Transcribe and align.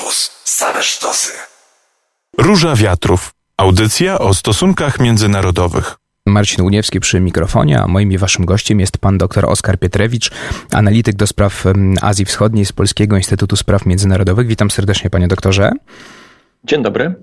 Campus. 0.00 0.30
Same 0.44 0.82
sztosy. 0.82 1.32
Róża 2.38 2.76
Wiatrów. 2.76 3.30
Audycja 3.56 4.18
o 4.18 4.34
stosunkach 4.34 5.00
międzynarodowych. 5.00 5.96
Marcin 6.26 6.64
Uniewski 6.64 7.00
przy 7.00 7.20
mikrofonie, 7.20 7.80
a 7.80 7.86
moim 7.86 8.12
i 8.12 8.18
waszym 8.18 8.44
gościem 8.44 8.80
jest 8.80 8.98
pan 8.98 9.18
dr 9.18 9.44
Oskar 9.46 9.78
Pietrewicz, 9.78 10.30
analityk 10.72 11.16
do 11.16 11.26
spraw 11.26 11.64
Azji 12.02 12.24
Wschodniej 12.24 12.66
z 12.66 12.72
Polskiego 12.72 13.16
Instytutu 13.16 13.56
Spraw 13.56 13.86
Międzynarodowych. 13.86 14.46
Witam 14.46 14.70
serdecznie 14.70 15.10
panie 15.10 15.28
doktorze. 15.28 15.72
Dzień 16.64 16.82
dobry. 16.82 17.14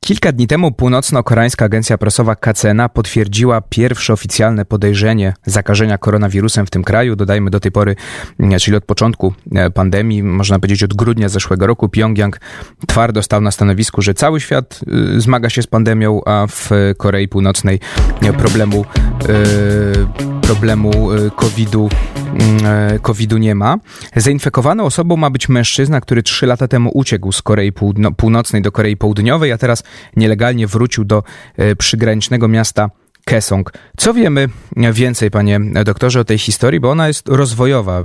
Kilka 0.00 0.32
dni 0.32 0.46
temu 0.46 0.72
północno-koreańska 0.72 1.64
agencja 1.64 1.98
prasowa 1.98 2.36
KCNA 2.36 2.88
potwierdziła 2.88 3.60
pierwsze 3.60 4.12
oficjalne 4.12 4.64
podejrzenie 4.64 5.34
zakażenia 5.46 5.98
koronawirusem 5.98 6.66
w 6.66 6.70
tym 6.70 6.84
kraju. 6.84 7.16
Dodajmy 7.16 7.50
do 7.50 7.60
tej 7.60 7.72
pory, 7.72 7.96
e, 8.40 8.58
czyli 8.58 8.76
od 8.76 8.84
początku 8.84 9.34
e, 9.54 9.70
pandemii, 9.70 10.22
można 10.22 10.58
powiedzieć 10.58 10.82
od 10.82 10.94
grudnia 10.94 11.28
zeszłego 11.28 11.66
roku, 11.66 11.88
Pjongjang 11.88 12.40
twardo 12.86 13.22
stał 13.22 13.40
na 13.40 13.50
stanowisku, 13.50 14.02
że 14.02 14.14
cały 14.14 14.40
świat 14.40 14.80
e, 15.16 15.20
zmaga 15.20 15.50
się 15.50 15.62
z 15.62 15.66
pandemią, 15.66 16.20
a 16.26 16.46
w 16.46 16.70
Korei 16.96 17.28
Północnej 17.28 17.80
problemu, 18.38 18.84
problemu 20.46 20.90
COVID-u, 21.36 21.88
mm, 22.38 22.98
COVID-u 22.98 23.38
nie 23.38 23.54
ma. 23.54 23.76
Zainfekowaną 24.16 24.84
osobą 24.84 25.16
ma 25.16 25.30
być 25.30 25.48
mężczyzna, 25.48 26.00
który 26.00 26.22
trzy 26.22 26.46
lata 26.46 26.68
temu 26.68 26.90
uciekł 26.94 27.32
z 27.32 27.42
Korei 27.42 27.72
Północnej 28.16 28.62
do 28.62 28.72
Korei 28.72 28.96
Południowej, 28.96 29.52
a 29.52 29.58
teraz 29.58 29.82
nielegalnie 30.16 30.66
wrócił 30.66 31.04
do 31.04 31.22
e, 31.56 31.76
przygranicznego 31.76 32.48
miasta 32.48 32.90
Kesong. 33.24 33.72
Co 33.96 34.14
wiemy 34.14 34.48
więcej, 34.92 35.30
panie 35.30 35.60
doktorze, 35.84 36.20
o 36.20 36.24
tej 36.24 36.38
historii, 36.38 36.80
bo 36.80 36.90
ona 36.90 37.08
jest 37.08 37.28
rozwojowa. 37.28 38.00
E, 38.00 38.04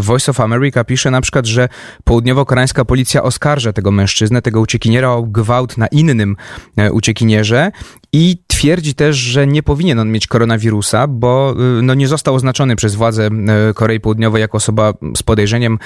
Voice 0.00 0.30
of 0.30 0.40
America 0.40 0.84
pisze 0.84 1.10
na 1.10 1.20
przykład, 1.20 1.46
że 1.46 1.68
południowo-koreańska 2.04 2.84
policja 2.84 3.22
oskarża 3.22 3.72
tego 3.72 3.90
mężczyznę, 3.90 4.42
tego 4.42 4.60
uciekiniera 4.60 5.10
o 5.10 5.22
gwałt 5.22 5.78
na 5.78 5.86
innym 5.86 6.36
e, 6.76 6.92
uciekinierze 6.92 7.70
i 8.12 8.36
twierdzi 8.46 8.94
też, 8.94 9.16
że 9.16 9.46
nie 9.46 9.62
powinien 9.62 9.98
on 9.98 10.12
mieć 10.12 10.26
koronawirusa, 10.26 11.06
bo 11.06 11.54
no, 11.82 11.94
nie 11.94 12.08
został 12.08 12.34
oznaczony 12.34 12.76
przez 12.76 12.94
władze 12.94 13.30
Korei 13.74 14.00
Południowej 14.00 14.40
jako 14.40 14.56
osoba 14.56 14.92
z 15.16 15.22
podejrzeniem 15.22 15.78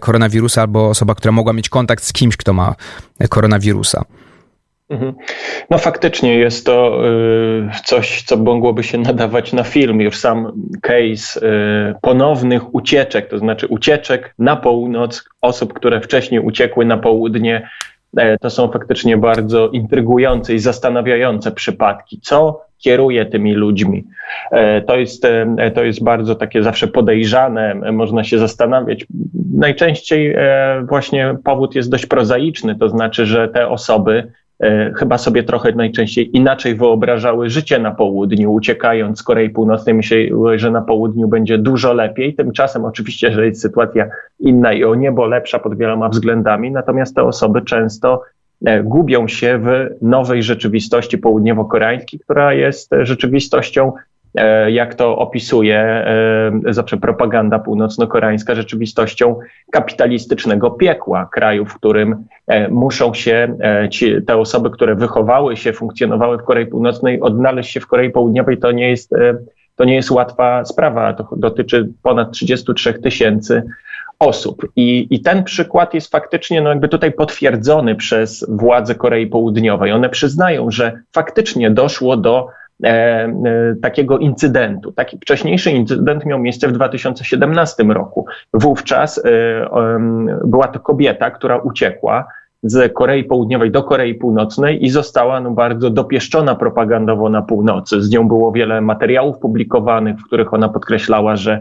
koronawirusa 0.00 0.60
albo 0.60 0.88
osoba, 0.88 1.14
która 1.14 1.32
mogła 1.32 1.52
mieć 1.52 1.68
kontakt 1.68 2.04
z 2.04 2.12
kimś, 2.12 2.36
kto 2.36 2.52
ma 2.52 2.74
koronawirusa. 3.28 4.04
Mhm. 4.92 5.14
No 5.70 5.78
faktycznie 5.78 6.38
jest 6.38 6.66
to 6.66 7.02
y, 7.06 7.70
coś, 7.84 8.22
co 8.22 8.36
mogłoby 8.36 8.82
się 8.82 8.98
nadawać 8.98 9.52
na 9.52 9.62
film. 9.62 10.00
Już 10.00 10.16
sam 10.16 10.52
case 10.82 11.40
y, 11.40 11.94
ponownych 12.02 12.74
ucieczek, 12.74 13.28
to 13.28 13.38
znaczy 13.38 13.66
ucieczek 13.66 14.34
na 14.38 14.56
północ 14.56 15.24
osób, 15.40 15.72
które 15.72 16.00
wcześniej 16.00 16.40
uciekły 16.40 16.84
na 16.84 16.96
południe, 16.96 17.68
to 18.40 18.50
są 18.50 18.68
faktycznie 18.68 19.16
bardzo 19.16 19.68
intrygujące 19.68 20.54
i 20.54 20.58
zastanawiające 20.58 21.52
przypadki. 21.52 22.20
Co 22.20 22.60
kieruje 22.78 23.26
tymi 23.26 23.54
ludźmi? 23.54 24.04
E, 24.50 24.82
to 24.82 24.96
jest, 24.96 25.24
e, 25.24 25.70
to 25.70 25.84
jest 25.84 26.04
bardzo 26.04 26.34
takie 26.34 26.62
zawsze 26.62 26.88
podejrzane, 26.88 27.74
można 27.92 28.24
się 28.24 28.38
zastanawiać. 28.38 29.06
Najczęściej 29.54 30.36
właśnie 30.88 31.34
powód 31.44 31.74
jest 31.74 31.90
dość 31.90 32.06
prozaiczny, 32.06 32.78
to 32.78 32.88
znaczy, 32.88 33.26
że 33.26 33.48
te 33.48 33.68
osoby 33.68 34.32
E, 34.32 34.41
chyba 34.96 35.18
sobie 35.18 35.42
trochę 35.42 35.72
najczęściej 35.72 36.36
inaczej 36.36 36.74
wyobrażały 36.74 37.50
życie 37.50 37.78
na 37.78 37.90
południu, 37.90 38.52
uciekając 38.52 39.18
z 39.18 39.22
Korei 39.22 39.50
Północnej, 39.50 39.94
myślały, 39.94 40.58
że 40.58 40.70
na 40.70 40.82
południu 40.82 41.28
będzie 41.28 41.58
dużo 41.58 41.92
lepiej. 41.92 42.34
Tymczasem 42.34 42.84
oczywiście, 42.84 43.32
że 43.32 43.46
jest 43.46 43.60
sytuacja 43.60 44.08
inna 44.40 44.72
i 44.72 44.84
o 44.84 44.94
niebo 44.94 45.26
lepsza 45.26 45.58
pod 45.58 45.78
wieloma 45.78 46.08
względami, 46.08 46.70
natomiast 46.70 47.14
te 47.14 47.22
osoby 47.22 47.62
często 47.62 48.22
e, 48.64 48.82
gubią 48.82 49.28
się 49.28 49.58
w 49.58 49.88
nowej 50.02 50.42
rzeczywistości 50.42 51.18
południowo-koreańskiej, 51.18 52.20
która 52.20 52.54
jest 52.54 52.90
rzeczywistością 53.02 53.92
E, 53.92 54.11
jak 54.68 54.94
to 54.94 55.18
opisuje 55.18 55.78
e, 55.78 56.52
zawsze 56.68 56.96
propaganda 56.96 57.58
północno-koreańska, 57.58 58.54
rzeczywistością 58.54 59.38
kapitalistycznego 59.72 60.70
piekła 60.70 61.28
kraju, 61.32 61.66
w 61.66 61.74
którym 61.74 62.24
e, 62.46 62.68
muszą 62.68 63.14
się 63.14 63.56
ci, 63.90 64.22
te 64.26 64.36
osoby, 64.36 64.70
które 64.70 64.94
wychowały 64.94 65.56
się, 65.56 65.72
funkcjonowały 65.72 66.38
w 66.38 66.42
Korei 66.42 66.66
Północnej, 66.66 67.20
odnaleźć 67.20 67.72
się 67.72 67.80
w 67.80 67.86
Korei 67.86 68.10
Południowej. 68.10 68.58
To 68.58 68.72
nie 68.72 68.90
jest, 68.90 69.14
to 69.76 69.84
nie 69.84 69.94
jest 69.94 70.10
łatwa 70.10 70.64
sprawa. 70.64 71.12
To 71.12 71.28
dotyczy 71.36 71.88
ponad 72.02 72.32
33 72.32 72.94
tysięcy 72.94 73.62
osób. 74.18 74.66
I, 74.76 75.06
I 75.10 75.20
ten 75.20 75.44
przykład 75.44 75.94
jest 75.94 76.10
faktycznie 76.10 76.60
no 76.60 76.68
jakby 76.68 76.88
tutaj 76.88 77.12
potwierdzony 77.12 77.94
przez 77.94 78.46
władze 78.48 78.94
Korei 78.94 79.26
Południowej. 79.26 79.92
One 79.92 80.08
przyznają, 80.08 80.70
że 80.70 80.92
faktycznie 81.12 81.70
doszło 81.70 82.16
do 82.16 82.48
E, 82.48 82.48
e, 82.48 82.61
takiego 83.82 84.18
incydentu. 84.18 84.92
Taki 84.92 85.18
wcześniejszy 85.18 85.70
incydent 85.70 86.26
miał 86.26 86.38
miejsce 86.38 86.68
w 86.68 86.72
2017 86.72 87.82
roku. 87.82 88.26
Wówczas 88.54 89.18
e, 89.18 89.22
była 90.44 90.68
to 90.68 90.80
kobieta, 90.80 91.30
która 91.30 91.56
uciekła 91.56 92.26
z 92.62 92.92
Korei 92.92 93.24
Południowej 93.24 93.70
do 93.70 93.82
Korei 93.82 94.14
Północnej 94.14 94.84
i 94.84 94.90
została 94.90 95.40
no, 95.40 95.50
bardzo 95.50 95.90
dopieszczona 95.90 96.54
propagandowo 96.54 97.28
na 97.28 97.42
północy. 97.42 98.02
Z 98.02 98.10
nią 98.10 98.28
było 98.28 98.52
wiele 98.52 98.80
materiałów 98.80 99.38
publikowanych, 99.38 100.18
w 100.18 100.24
których 100.24 100.54
ona 100.54 100.68
podkreślała, 100.68 101.36
że 101.36 101.60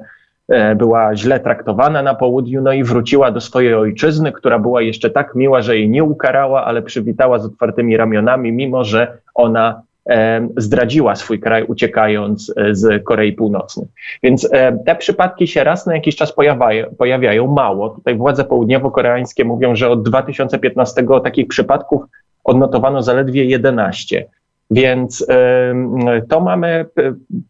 była 0.76 1.16
źle 1.16 1.40
traktowana 1.40 2.04
na 2.04 2.16
południu, 2.16 2.62
no 2.62 2.74
i 2.74 2.84
wróciła 2.84 3.32
do 3.32 3.42
swojej 3.42 3.74
ojczyzny, 3.74 4.32
która 4.32 4.60
była 4.60 4.82
jeszcze 4.82 5.10
tak 5.10 5.36
miła, 5.36 5.62
że 5.62 5.78
jej 5.78 5.90
nie 5.90 6.04
ukarała, 6.04 6.66
ale 6.66 6.82
przywitała 6.82 7.40
z 7.40 7.46
otwartymi 7.46 7.98
ramionami, 7.98 8.52
mimo 8.52 8.84
że 8.84 9.18
ona 9.36 9.82
zdradziła 10.58 11.16
swój 11.16 11.40
kraj, 11.40 11.64
uciekając 11.64 12.54
e, 12.58 12.76
z 12.76 13.04
Korei 13.04 13.34
Północnej. 13.34 13.88
Więc 14.24 14.50
e, 14.54 14.78
te 14.86 14.96
przypadki 14.96 15.48
się 15.48 15.64
raz 15.64 15.86
na 15.86 15.96
jakiś 15.96 16.16
czas 16.16 16.34
pojawiają, 16.34 16.96
pojawiają 16.98 17.48
mało. 17.48 17.90
Tutaj 17.90 18.16
władze 18.16 18.44
południowo-koreańskie 18.44 19.46
mówią, 19.46 19.76
że 19.76 19.90
od 19.90 20.04
2015 20.04 21.06
takich 21.24 21.48
przypadków 21.48 22.02
odnotowano 22.44 23.02
zaledwie 23.02 23.46
11. 23.46 24.26
Więc 24.74 25.28
to 26.30 26.40
mamy 26.40 26.86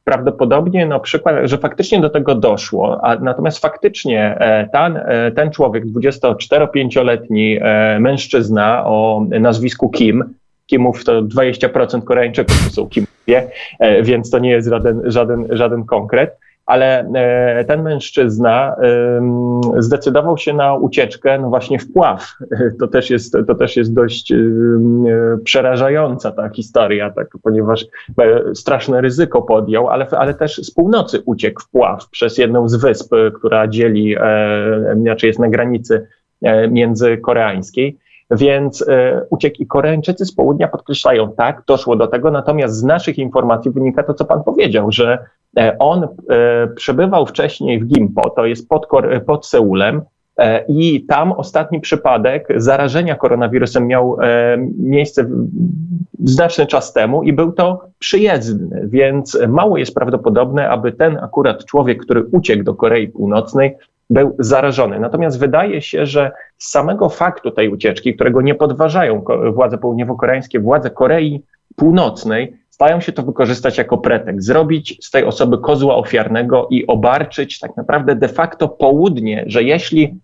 prawdopodobnie 0.04 0.86
no, 0.86 1.00
przykład, 1.00 1.36
że 1.44 1.58
faktycznie 1.58 2.02
do 2.02 2.10
tego 2.10 2.36
doszło, 2.36 3.00
a 3.04 3.16
natomiast 3.16 3.60
faktycznie 3.60 4.38
e, 4.40 4.70
ten, 4.70 5.00
ten 5.36 5.52
człowiek, 5.52 5.86
24-5-letni 5.86 7.60
mężczyzna 8.00 8.86
o 8.86 9.26
nazwisku 9.40 9.90
Kim, 9.90 10.34
Kimów 10.72 11.04
to 11.04 11.22
20% 11.22 12.04
Koreańczyków 12.04 12.64
to 12.64 12.70
są 12.70 12.90
Kimowie, 12.90 13.52
e, 13.80 14.04
więc 14.04 14.30
to 14.30 14.40
nie 14.40 14.50
jest 14.50 14.68
żaden, 14.68 15.02
żaden, 15.06 15.48
żaden 15.50 15.86
konkret. 15.86 16.38
Ale 16.66 17.12
e, 17.16 17.66
ten 17.66 17.82
mężczyzna 17.82 18.76
zdecydował 19.78 20.38
się 20.38 20.54
na 20.54 20.76
ucieczkę 20.76 21.40
no 21.40 21.50
właśnie 21.50 21.80
w 21.80 21.94
pław. 21.94 22.36
To 22.80 22.88
też 22.88 23.10
jest, 23.10 23.38
to 23.48 23.56
też 23.56 23.78
jest 23.78 23.94
dość 23.94 24.34
przerażająca 25.44 26.32
ta 26.32 26.50
historia, 26.50 27.10
tak, 27.10 27.28
ponieważ 27.44 27.86
e, 28.20 28.56
straszne 28.56 29.02
ryzyko 29.02 29.42
podjął, 29.42 29.90
ale, 29.90 30.08
ale 30.10 30.34
też 30.34 30.56
z 30.56 30.72
północy 30.72 31.22
uciekł 31.26 31.62
w 31.62 31.70
pław 31.70 32.10
przez 32.10 32.38
jedną 32.38 32.70
z 32.70 32.76
wysp, 32.76 33.14
która 33.36 33.68
dzieli, 33.68 34.16
znaczy 34.96 35.28
jest 35.28 35.40
na 35.40 35.50
granicy 35.50 36.08
międzykoreańskiej. 36.70 37.98
Więc 38.32 38.86
e, 38.88 39.22
ucieki 39.30 39.68
Koreańczycy 39.68 40.26
z 40.26 40.36
południa 40.36 40.68
podkreślają, 40.68 41.32
tak, 41.32 41.64
doszło 41.68 41.96
do 41.96 42.08
tego, 42.08 42.32
natomiast 42.32 42.76
z 42.76 42.84
naszych 42.84 43.18
informacji 43.18 43.72
wynika 43.72 44.04
to, 44.04 44.14
co 44.14 44.26
pan 44.26 44.44
powiedział, 44.44 44.92
że 44.92 45.26
e, 45.58 45.76
on 45.80 46.04
e, 46.04 46.08
przebywał 46.68 47.26
wcześniej 47.26 47.80
w 47.80 47.86
Gimpo, 47.86 48.30
to 48.30 48.46
jest 48.46 48.70
pod, 48.70 48.88
pod 49.26 49.46
Seulem, 49.46 50.02
i 50.68 51.06
tam 51.06 51.32
ostatni 51.32 51.82
przypadek 51.82 52.48
zarażenia 52.56 53.16
koronawirusem 53.16 53.88
miał 53.88 54.18
miejsce 54.78 55.26
znaczny 56.24 56.66
czas 56.66 56.94
temu 56.94 57.24
i 57.24 57.34
był 57.34 57.52
to 57.52 57.82
przyjezdny, 58.00 58.88
więc 58.88 59.40
mało 59.48 59.78
jest 59.78 59.96
prawdopodobne, 59.96 60.70
aby 60.70 60.92
ten 60.92 61.18
akurat 61.18 61.66
człowiek, 61.66 62.02
który 62.02 62.24
uciekł 62.24 62.64
do 62.64 62.74
Korei 62.76 63.08
Północnej, 63.08 63.76
był 64.12 64.36
zarażony. 64.40 65.00
Natomiast 65.00 65.40
wydaje 65.40 65.82
się, 65.82 66.06
że 66.06 66.32
z 66.58 66.72
samego 66.72 67.10
faktu 67.10 67.52
tej 67.52 67.70
ucieczki, 67.70 68.16
którego 68.16 68.42
nie 68.42 68.56
podważają 68.56 69.24
władze 69.54 69.78
południowo-koreańskie, 69.78 70.60
władze 70.60 70.90
Korei 70.90 71.44
Północnej, 71.76 72.58
stają 72.70 73.02
się 73.02 73.12
to 73.12 73.24
wykorzystać 73.24 73.78
jako 73.78 73.98
pretekst, 73.98 74.48
zrobić 74.48 75.06
z 75.06 75.12
tej 75.12 75.26
osoby 75.26 75.58
kozła 75.58 75.96
ofiarnego 75.96 76.68
i 76.70 76.88
obarczyć 76.88 77.60
tak 77.60 77.78
naprawdę 77.78 78.16
de 78.16 78.28
facto 78.28 78.68
południe, 78.68 79.44
że 79.48 79.64
jeśli 79.64 80.16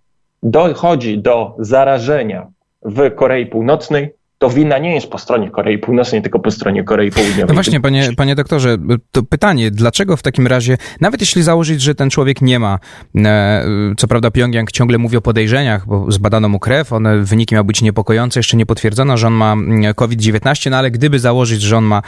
dochodzi 0.44 1.20
do 1.20 1.56
zarażenia 1.60 2.48
w 2.82 3.16
Korei 3.16 3.46
Północnej, 3.46 4.14
to 4.38 4.50
wina 4.50 4.78
nie 4.78 4.96
jest 4.96 5.08
po 5.08 5.18
stronie 5.18 5.50
Korei 5.50 5.78
Północnej, 5.78 6.22
tylko 6.22 6.40
po 6.40 6.52
stronie 6.52 6.84
Korei 6.84 7.12
Południowej. 7.12 7.46
No 7.48 7.54
właśnie, 7.54 7.82
panie, 7.82 8.10
panie 8.18 8.36
doktorze, 8.36 8.78
to 9.12 9.24
pytanie, 9.24 9.72
dlaczego 9.72 10.18
w 10.18 10.24
takim 10.24 10.48
razie, 10.48 10.78
nawet 11.02 11.22
jeśli 11.22 11.44
założyć, 11.44 11.82
że 11.82 11.96
ten 11.96 12.10
człowiek 12.10 12.42
nie 12.42 12.60
ma, 12.60 12.80
e, 13.16 13.66
co 13.98 14.08
prawda 14.08 14.32
Pyongyang 14.32 14.72
ciągle 14.72 14.98
mówi 14.98 15.18
o 15.18 15.22
podejrzeniach, 15.22 15.88
bo 15.88 16.12
zbadano 16.12 16.50
mu 16.50 16.60
krew, 16.60 16.94
one, 16.94 17.18
wyniki 17.18 17.56
miały 17.56 17.66
być 17.66 17.82
niepokojące, 17.82 18.40
jeszcze 18.40 18.58
nie 18.58 18.66
potwierdzono, 18.66 19.18
że 19.18 19.28
on 19.28 19.34
ma 19.34 19.54
mm, 19.54 19.94
COVID-19, 19.94 20.72
no 20.72 20.78
ale 20.78 20.92
gdyby 20.92 21.20
założyć, 21.20 21.62
że 21.62 21.78
on 21.78 21.84
ma, 21.84 22.02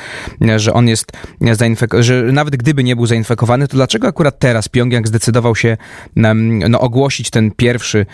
że 0.56 0.74
on 0.74 0.88
jest 0.88 1.12
zainfekowany, 1.52 2.04
że 2.04 2.24
nawet 2.24 2.56
gdyby 2.56 2.84
nie 2.84 2.96
był 2.96 3.06
zainfekowany, 3.06 3.68
to 3.68 3.78
dlaczego 3.78 4.08
akurat 4.08 4.40
teraz 4.40 4.70
Pyongyang 4.70 5.08
zdecydował 5.08 5.56
się 5.56 5.78
no, 6.16 6.80
ogłosić 6.80 7.30
ten 7.30 7.52
pierwszy 7.52 8.06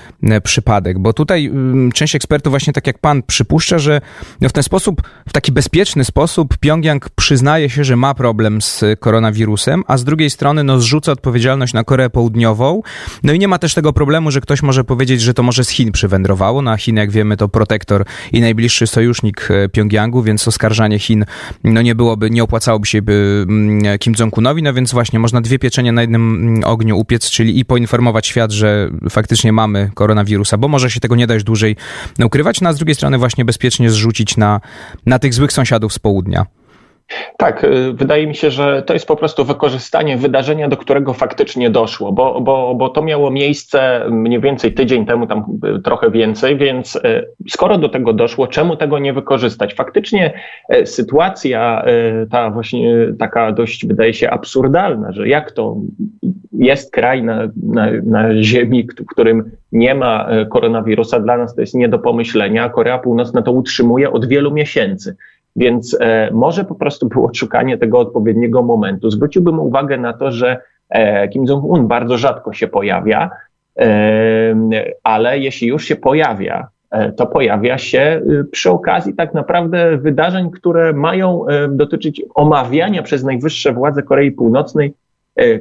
przypadek? 0.44 1.00
Bo 1.00 1.14
tutaj 1.14 1.52
część 1.94 2.16
ekspertów 2.16 2.52
właśnie 2.52 2.74
tak 2.74 2.88
jak 2.88 3.00
pan 3.00 3.24
przypuszcza, 3.24 3.80
że 3.80 4.02
w 4.42 4.52
ten 4.52 4.64
sposób, 4.64 5.02
w 5.30 5.34
taki 5.34 5.52
bezpieczny 5.52 6.06
sposób 6.06 6.58
Pyongyang 6.58 7.10
przyznaje 7.16 7.70
się, 7.70 7.84
że 7.84 7.96
ma 7.96 8.14
problem 8.14 8.62
z 8.62 8.84
koronawirusem, 9.00 9.84
a 9.88 9.98
z 9.98 10.04
drugiej 10.04 10.30
strony 10.30 10.64
no, 10.64 10.80
zrzuca 10.80 11.12
odpowiedzialność 11.12 11.74
na 11.74 11.84
Koreę 11.84 12.10
Południową. 12.10 12.82
No 13.24 13.34
i 13.34 13.40
nie 13.40 13.48
ma 13.48 13.60
też 13.60 13.74
tego 13.74 13.94
problemu, 13.94 14.32
że 14.32 14.42
ktoś 14.42 14.64
może 14.64 14.84
powiedzieć, 14.84 15.22
że 15.22 15.34
to 15.34 15.44
może 15.44 15.64
z 15.64 15.70
Chin 15.70 15.92
przywędrowało. 15.92 16.62
No, 16.62 16.78
Chin, 16.78 16.96
jak 16.96 17.12
wiemy, 17.12 17.38
to 17.38 17.50
protektor 17.50 18.06
i 18.32 18.42
najbliższy 18.42 18.88
sojusznik 18.88 19.48
e, 19.52 19.70
Pyongyangu, 19.70 20.24
więc 20.24 20.48
oskarżanie 20.48 21.00
Chin 21.00 21.26
no 21.64 21.82
nie 21.82 21.96
byłoby, 21.96 22.30
nie 22.30 22.44
opłacałoby 22.44 22.88
się 22.88 23.02
by 23.02 23.46
mm, 23.50 24.00
Kim 24.00 24.14
Jong-unowi, 24.14 24.64
no 24.64 24.74
więc 24.74 24.92
właśnie 24.92 25.20
można 25.20 25.42
dwie 25.42 25.60
pieczenie 25.60 25.92
na 25.92 26.02
jednym 26.02 26.36
mm, 26.36 26.64
ogniu 26.64 26.98
upiec, 26.98 27.30
czyli 27.30 27.60
i 27.60 27.66
poinformować 27.66 28.28
świat, 28.28 28.52
że 28.52 28.90
faktycznie 29.10 29.54
mamy 29.54 29.92
koronawirusa, 29.94 30.58
bo 30.58 30.68
może 30.68 30.92
się 30.92 31.00
tego 31.00 31.16
nie 31.16 31.28
dać 31.28 31.44
dłużej 31.44 31.76
ukrywać, 32.26 32.62
no 32.62 32.70
a 32.70 32.74
z 32.74 32.78
drugiej 32.78 32.96
strony 32.96 33.18
właśnie 33.18 33.46
bezpiecznie 33.46 33.90
zrzucić 33.96 34.38
na, 34.38 34.62
na 35.06 35.20
tych 35.20 35.34
złych 35.34 35.52
sąsiadów 35.52 35.94
z 35.94 36.00
południa. 36.00 36.46
Tak, 37.38 37.64
y, 37.64 37.94
wydaje 37.94 38.28
mi 38.28 38.36
się, 38.36 38.52
że 38.52 38.84
to 38.84 38.94
jest 38.94 39.08
po 39.08 39.16
prostu 39.16 39.46
wykorzystanie 39.46 40.18
wydarzenia, 40.18 40.68
do 40.68 40.78
którego 40.78 41.14
faktycznie 41.14 41.70
doszło, 41.70 42.12
bo, 42.12 42.42
bo, 42.42 42.76
bo 42.76 42.90
to 42.90 43.02
miało 43.02 43.32
miejsce 43.32 44.06
mniej 44.10 44.42
więcej 44.42 44.74
tydzień 44.74 45.06
temu, 45.06 45.28
tam 45.28 45.46
y, 45.78 45.82
trochę 45.82 46.12
więcej, 46.12 46.58
więc 46.58 46.96
y, 46.96 47.28
skoro 47.48 47.78
do 47.78 47.90
tego 47.90 48.14
doszło, 48.14 48.48
czemu 48.48 48.76
tego 48.76 49.00
nie 49.00 49.14
wykorzystać? 49.14 49.74
Faktycznie 49.74 50.34
sytuacja 50.86 51.86
ta 52.32 52.50
właśnie 52.50 52.96
taka 53.20 53.52
dość 53.52 53.88
wydaje 53.88 54.14
się 54.14 54.30
absurdalna, 54.30 55.12
że 55.12 55.28
jak 55.28 55.52
to 55.52 55.76
jest 56.54 56.92
kraj 56.92 57.24
na, 57.24 57.42
na, 57.64 57.88
na 58.04 58.44
ziemi, 58.44 58.88
w 59.00 59.06
którym 59.06 59.52
nie 59.72 59.96
ma 59.96 60.28
koronawirusa, 60.50 61.20
dla 61.20 61.38
nas 61.38 61.56
to 61.56 61.62
jest 61.62 61.76
nie 61.76 61.90
do 61.90 62.00
pomyślenia. 62.00 62.70
Korea 62.70 62.98
Północna 62.98 63.42
to 63.42 63.52
utrzymuje 63.52 64.12
od 64.12 64.26
wielu 64.26 64.52
miesięcy. 64.52 65.16
Więc 65.56 65.98
e, 66.00 66.30
może 66.32 66.66
po 66.66 66.76
prostu 66.76 67.08
było 67.08 67.32
szukanie 67.34 67.78
tego 67.78 68.00
odpowiedniego 68.00 68.64
momentu. 68.64 69.10
Zwróciłbym 69.10 69.60
uwagę 69.60 69.98
na 69.98 70.14
to, 70.14 70.32
że 70.32 70.62
e, 70.90 71.28
Kim 71.28 71.46
Jong-un 71.46 71.88
bardzo 71.88 72.18
rzadko 72.18 72.54
się 72.54 72.68
pojawia, 72.68 73.30
e, 73.80 74.56
ale 75.04 75.40
jeśli 75.40 75.68
już 75.68 75.86
się 75.86 75.96
pojawia, 75.96 76.68
to 77.18 77.28
pojawia 77.28 77.78
się 77.78 78.22
y, 78.30 78.44
przy 78.52 78.72
okazji 78.72 79.14
tak 79.14 79.34
naprawdę 79.34 79.98
wydarzeń, 79.98 80.52
które 80.52 80.94
mają 80.94 81.46
dotyczyć 81.70 82.22
omawiania 82.36 83.04
przez 83.04 83.24
najwyższe 83.24 83.74
władze 83.74 84.04
Korei 84.04 84.32
Północnej 84.32 84.94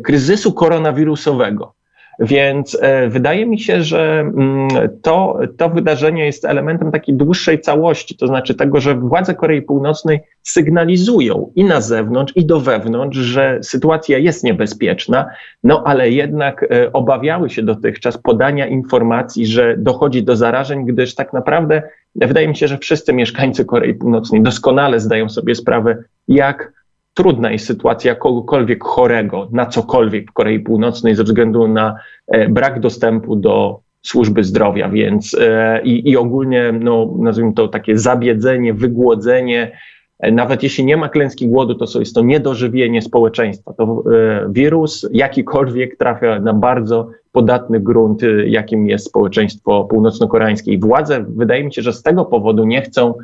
kryzysu 0.03 0.53
koronawirusowego. 0.53 1.74
Więc 2.19 2.79
e, 2.81 3.09
wydaje 3.09 3.47
mi 3.47 3.61
się, 3.61 3.83
że 3.83 4.21
mm, 4.21 4.69
to, 5.03 5.39
to 5.57 5.69
wydarzenie 5.69 6.27
jest 6.27 6.45
elementem 6.45 6.93
takiej 6.93 7.15
dłuższej 7.15 7.61
całości, 7.61 8.17
to 8.17 8.27
znaczy 8.27 8.55
tego, 8.55 8.81
że 8.81 8.95
władze 8.95 9.35
Korei 9.35 9.63
Północnej 9.63 10.21
sygnalizują 10.43 11.53
i 11.57 11.65
na 11.65 11.81
zewnątrz, 11.81 12.33
i 12.37 12.47
do 12.47 12.61
wewnątrz, 12.61 13.19
że 13.19 13.59
sytuacja 13.63 14.19
jest 14.19 14.45
niebezpieczna, 14.45 15.27
no 15.65 15.83
ale 15.87 16.11
jednak 16.11 16.63
e, 16.63 16.93
obawiały 16.93 17.51
się 17.51 17.63
dotychczas 17.63 18.19
podania 18.19 18.67
informacji, 18.67 19.47
że 19.47 19.77
dochodzi 19.79 20.23
do 20.23 20.37
zarażeń, 20.37 20.87
gdyż 20.87 21.15
tak 21.15 21.33
naprawdę 21.33 21.83
wydaje 22.17 22.49
mi 22.49 22.57
się, 22.57 22.69
że 22.69 22.79
wszyscy 22.79 23.13
mieszkańcy 23.13 23.65
Korei 23.65 23.95
Północnej 23.95 24.43
doskonale 24.43 25.01
zdają 25.01 25.29
sobie 25.29 25.55
sprawę, 25.55 26.05
jak 26.29 26.73
trudna 27.15 27.51
jest 27.51 27.67
sytuacja 27.67 28.15
kogokolwiek 28.15 28.85
chorego 28.85 29.49
na 29.53 29.67
cokolwiek 29.67 30.31
w 30.31 30.33
Korei 30.33 30.61
Północnej 30.61 31.15
ze 31.15 31.25
względu 31.25 31.69
na 31.69 31.97
e, 32.29 32.49
brak 32.49 32.81
dostępu 32.81 33.37
do 33.37 33.81
służby 34.03 34.45
zdrowia, 34.45 34.89
więc 34.89 35.37
e, 35.41 35.81
i, 35.85 36.11
i 36.11 36.17
ogólnie, 36.17 36.73
no, 36.81 37.15
nazwijmy 37.19 37.55
to 37.55 37.69
takie 37.69 37.99
zabiedzenie, 37.99 38.75
wygłodzenie, 38.75 39.79
e, 40.19 40.33
nawet 40.33 40.63
jeśli 40.63 40.85
nie 40.85 40.97
ma 40.97 41.09
klęski 41.09 41.49
głodu, 41.49 41.75
to 41.75 41.99
jest 41.99 42.15
to 42.15 42.23
niedożywienie 42.23 43.03
społeczeństwa. 43.03 43.73
To 43.73 44.05
wirus 44.49 45.09
jakikolwiek 45.13 45.97
trafia 45.97 46.41
na 46.41 46.55
bardzo 46.55 47.09
podatny 47.33 47.81
grunt, 47.81 48.23
jakim 48.47 48.89
jest 48.89 49.07
społeczeństwo 49.07 49.85
północno-koreańskie. 49.85 50.73
I 50.73 50.79
władze, 50.79 51.25
wydaje 51.29 51.65
mi 51.65 51.75
się, 51.75 51.83
że 51.83 51.93
z 51.93 52.03
tego 52.03 52.25
powodu 52.25 52.65
nie 52.65 52.83
chcą 52.83 53.15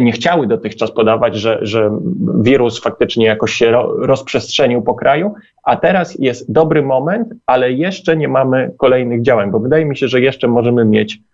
nie 0.00 0.12
chciały 0.12 0.46
dotychczas 0.46 0.90
podawać, 0.90 1.36
że, 1.36 1.58
że 1.62 1.98
wirus 2.40 2.80
faktycznie 2.80 3.26
jakoś 3.26 3.52
się 3.52 3.70
rozprzestrzenił 3.98 4.82
po 4.82 4.94
kraju, 4.94 5.34
a 5.62 5.76
teraz 5.76 6.18
jest 6.18 6.52
dobry 6.52 6.82
moment, 6.82 7.28
ale 7.46 7.72
jeszcze 7.72 8.16
nie 8.16 8.28
mamy 8.28 8.70
kolejnych 8.78 9.22
działań, 9.22 9.50
bo 9.50 9.60
wydaje 9.60 9.84
mi 9.84 9.96
się, 9.96 10.08
że 10.08 10.20
jeszcze 10.20 10.48
możemy 10.48 10.84
mieć 10.84 11.18
E, 11.18 11.33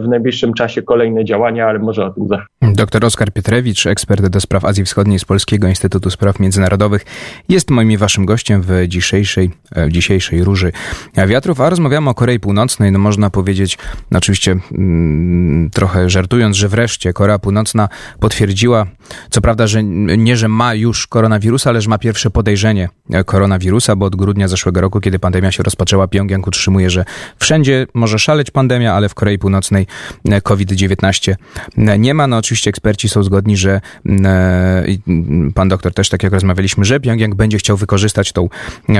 w 0.00 0.04
najbliższym 0.08 0.54
czasie 0.54 0.82
kolejne 0.82 1.24
działania, 1.24 1.66
ale 1.66 1.78
może 1.78 2.06
o 2.06 2.10
tym 2.10 2.28
za 2.28 2.46
Dr 2.62 3.04
Oskar 3.04 3.32
Pietrewicz, 3.32 3.86
ekspert 3.86 4.26
do 4.26 4.40
spraw 4.40 4.64
Azji 4.64 4.84
Wschodniej 4.84 5.18
z 5.18 5.24
Polskiego 5.24 5.68
Instytutu 5.68 6.10
Spraw 6.10 6.40
Międzynarodowych, 6.40 7.04
jest 7.48 7.70
moim 7.70 7.90
i 7.90 7.96
waszym 7.96 8.26
gościem 8.26 8.62
w 8.62 8.88
dzisiejszej, 8.88 9.50
e, 9.72 9.86
w 9.86 9.92
dzisiejszej 9.92 10.44
Róży 10.44 10.72
Wiatrów, 11.26 11.60
a 11.60 11.70
rozmawiamy 11.70 12.10
o 12.10 12.14
Korei 12.14 12.40
Północnej. 12.40 12.92
No 12.92 12.98
można 12.98 13.30
powiedzieć, 13.30 13.78
no 14.10 14.18
oczywiście 14.18 14.56
mm, 14.72 15.70
trochę 15.70 16.10
żartując, 16.10 16.56
że 16.56 16.68
wreszcie 16.68 17.12
Korea 17.12 17.38
Północna 17.38 17.88
potwierdziła, 18.20 18.86
co 19.30 19.40
prawda, 19.40 19.66
że 19.66 19.82
nie, 19.82 20.36
że 20.36 20.48
ma 20.48 20.74
już 20.74 21.06
koronawirusa, 21.06 21.70
ale 21.70 21.80
że 21.80 21.90
ma 21.90 21.98
pierwsze 21.98 22.30
podejrzenie 22.30 22.88
koronawirusa, 23.26 23.96
bo 23.96 24.06
od 24.06 24.16
grudnia 24.16 24.48
zeszłego 24.48 24.80
roku, 24.80 25.00
kiedy 25.00 25.18
pandemia 25.18 25.52
się 25.52 25.62
rozpoczęła, 25.62 26.08
Pjongjang 26.08 26.46
utrzymuje, 26.46 26.90
że 26.90 27.04
wszędzie 27.38 27.86
może 27.94 28.18
szaleć 28.18 28.50
pandemia, 28.50 28.94
ale 28.94 29.08
w 29.08 29.14
Korei 29.14 29.25
Korei 29.26 29.38
Północnej 29.38 29.86
e, 30.24 30.40
COVID-19 30.40 31.34
e, 31.76 31.98
nie 31.98 32.14
ma. 32.14 32.26
No 32.26 32.36
oczywiście 32.36 32.70
eksperci 32.70 33.08
są 33.08 33.22
zgodni, 33.22 33.56
że 33.56 33.80
e, 34.08 34.84
pan 35.54 35.68
doktor 35.68 35.94
też, 35.94 36.08
tak 36.08 36.22
jak 36.22 36.32
rozmawialiśmy, 36.32 36.84
że 36.84 37.00
Pyongyang 37.00 37.34
będzie 37.34 37.58
chciał 37.58 37.76
wykorzystać 37.76 38.32
tą, 38.32 38.48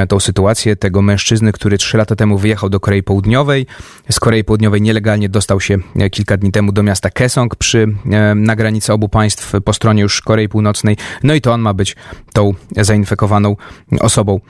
tą 0.08 0.20
sytuację 0.20 0.76
tego 0.76 1.02
mężczyzny, 1.02 1.52
który 1.52 1.78
trzy 1.78 1.96
lata 1.96 2.16
temu 2.16 2.38
wyjechał 2.38 2.68
do 2.68 2.80
Korei 2.80 3.02
Południowej. 3.02 3.66
Z 4.10 4.20
Korei 4.20 4.44
Południowej 4.44 4.82
nielegalnie 4.82 5.28
dostał 5.28 5.60
się 5.60 5.78
kilka 6.10 6.36
dni 6.36 6.52
temu 6.52 6.72
do 6.72 6.82
miasta 6.82 7.10
Kesong 7.10 7.56
przy, 7.56 7.88
na 8.34 8.56
granicy 8.56 8.92
obu 8.92 9.08
państw 9.08 9.52
po 9.64 9.72
stronie 9.72 10.02
już 10.02 10.20
Korei 10.20 10.48
Północnej. 10.48 10.96
No 11.22 11.34
i 11.34 11.40
to 11.40 11.52
on 11.52 11.60
ma 11.60 11.74
być 11.74 11.96
tą 12.32 12.54
zainfekowaną 12.76 13.56
osobą. 14.00 14.40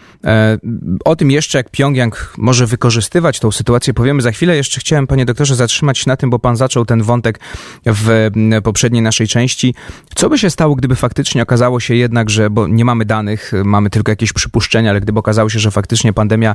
O 1.05 1.17
tym 1.17 1.31
jeszcze, 1.31 1.59
jak 1.59 1.71
Pyongyang 1.71 2.35
może 2.39 2.67
wykorzystywać 2.67 3.41
tą 3.41 3.53
sytuację, 3.53 3.95
powiemy 3.95 4.23
za 4.23 4.33
chwilę. 4.33 4.57
Jeszcze 4.57 4.81
chciałem, 4.81 5.07
panie 5.07 5.27
doktorze, 5.27 5.55
zatrzymać 5.67 5.99
się 5.99 6.05
na 6.11 6.17
tym, 6.17 6.31
bo 6.31 6.39
pan 6.39 6.57
zaczął 6.57 6.85
ten 6.85 7.03
wątek 7.03 7.41
w 7.87 8.31
poprzedniej 8.65 9.03
naszej 9.03 9.29
części. 9.29 9.75
Co 10.15 10.29
by 10.29 10.39
się 10.39 10.51
stało, 10.51 10.75
gdyby 10.75 10.97
faktycznie 10.97 11.43
okazało 11.43 11.81
się 11.81 11.95
jednak, 11.95 12.31
że, 12.31 12.51
bo 12.51 12.69
nie 12.69 12.85
mamy 12.85 13.05
danych, 13.05 13.53
mamy 13.65 13.91
tylko 13.91 14.13
jakieś 14.13 14.33
przypuszczenia, 14.33 14.91
ale 14.91 15.01
gdyby 15.01 15.19
okazało 15.19 15.51
się, 15.51 15.59
że 15.59 15.71
faktycznie 15.71 16.13
pandemia 16.13 16.55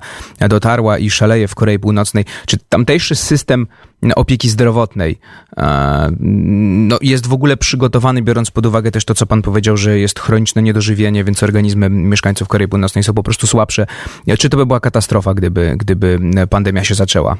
dotarła 0.50 0.98
i 0.98 1.10
szaleje 1.10 1.48
w 1.48 1.56
Korei 1.56 1.80
Północnej, 1.80 2.26
czy 2.46 2.58
tamtejszy 2.70 3.16
system 3.16 3.68
opieki 4.16 4.50
zdrowotnej 4.50 5.20
e, 5.58 6.12
no, 6.20 6.98
jest 7.02 7.28
w 7.28 7.34
ogóle 7.34 7.58
przygotowany, 7.58 8.22
biorąc 8.22 8.52
pod 8.52 8.66
uwagę 8.66 8.92
też 8.92 9.06
to, 9.06 9.16
co 9.16 9.26
pan 9.26 9.42
powiedział, 9.42 9.78
że 9.78 10.00
jest 10.00 10.20
chroniczne 10.20 10.62
niedożywienie, 10.62 11.24
więc 11.24 11.44
organizmy 11.44 11.90
mieszkańców 11.90 12.48
Korei 12.48 12.68
Północnej 12.68 13.04
są 13.04 13.14
po 13.14 13.24
prostu 13.24 13.48
słabsze. 13.48 13.86
Czy 14.40 14.50
to 14.50 14.58
by 14.58 14.66
była 14.66 14.80
katastrofa, 14.80 15.34
gdyby, 15.34 15.76
gdyby 15.78 16.20
pandemia 16.50 16.84
się 16.84 16.96
zaczęła? 16.96 17.38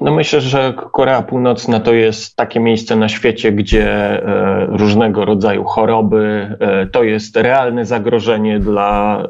No 0.00 0.14
myślę, 0.14 0.40
że 0.40 0.74
Korea 0.92 1.22
Północna 1.22 1.80
to 1.80 1.94
jest 1.94 2.36
takie 2.36 2.60
miejsce 2.60 2.96
na 2.96 3.08
świecie, 3.08 3.52
gdzie 3.52 3.88
e, 3.92 4.66
różnego 4.66 5.24
rodzaju 5.24 5.64
choroby 5.64 6.56
e, 6.60 6.86
to 6.86 7.04
jest 7.04 7.36
realne 7.36 7.84
zagrożenie 7.84 8.58
dla 8.58 9.22
e, 9.22 9.26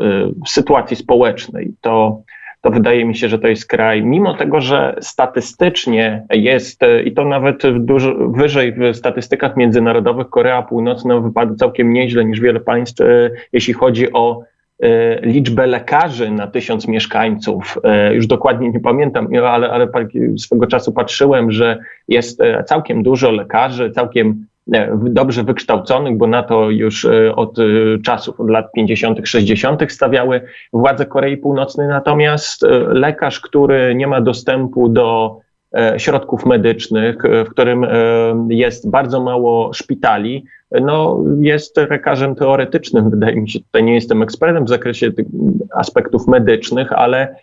sytuacji 0.47 0.97
społecznej. 0.97 1.73
To, 1.81 2.23
to 2.63 2.71
wydaje 2.71 3.05
mi 3.05 3.17
się, 3.17 3.29
że 3.29 3.39
to 3.39 3.49
jest 3.49 3.67
kraj, 3.67 4.03
mimo 4.03 4.35
tego, 4.35 4.61
że 4.61 4.97
statystycznie 5.01 6.27
jest, 6.31 6.81
i 7.05 7.13
to 7.13 7.25
nawet 7.25 7.63
dużo 7.79 8.15
wyżej 8.19 8.73
w 8.73 8.97
statystykach 8.97 9.57
międzynarodowych, 9.57 10.29
Korea 10.31 10.63
Północna 10.63 11.21
wypada 11.21 11.55
całkiem 11.55 11.93
nieźle 11.93 12.25
niż 12.25 12.41
wiele 12.41 12.61
państw, 12.61 13.03
jeśli 13.53 13.75
chodzi 13.75 14.13
o 14.13 14.43
liczbę 15.23 15.67
lekarzy 15.67 16.31
na 16.31 16.47
tysiąc 16.47 16.89
mieszkańców. 16.89 17.79
E, 17.85 18.15
już 18.15 18.27
dokładnie 18.27 18.71
nie 18.71 18.81
pamiętam, 18.81 19.29
ale, 19.45 19.71
ale 19.71 19.89
swego 20.39 20.67
czasu 20.67 20.93
patrzyłem, 20.93 21.53
że 21.53 21.79
jest 22.09 22.41
e, 22.41 22.65
całkiem 22.65 23.03
dużo 23.03 23.31
lekarzy, 23.31 23.91
całkiem 23.91 24.47
dobrze 25.03 25.45
wykształconych, 25.45 26.17
bo 26.17 26.27
na 26.27 26.43
to 26.43 26.71
już 26.71 27.07
od 27.37 27.57
czasów, 28.05 28.41
od 28.41 28.51
lat 28.51 28.73
50., 28.73 29.29
60. 29.29 29.93
stawiały 29.93 30.41
władze 30.73 31.07
Korei 31.07 31.37
Północnej. 31.37 31.89
Natomiast 31.89 32.63
lekarz, 32.89 33.41
który 33.41 33.95
nie 33.95 34.07
ma 34.07 34.21
dostępu 34.21 34.89
do 34.89 35.39
środków 35.97 36.47
medycznych, 36.47 37.17
w 37.47 37.51
którym 37.51 37.87
jest 38.49 38.91
bardzo 38.91 39.21
mało 39.21 39.73
szpitali, 39.73 40.45
no, 40.71 41.25
jest 41.41 41.77
lekarzem 41.77 42.35
teoretycznym, 42.35 43.11
wydaje 43.11 43.37
mi 43.37 43.51
się. 43.51 43.61
Tutaj 43.61 43.85
nie 43.85 43.95
jestem 43.95 44.23
ekspertem 44.23 44.65
w 44.65 44.69
zakresie 44.69 45.11
aspektów 45.71 46.27
medycznych, 46.27 46.93
ale 46.93 47.37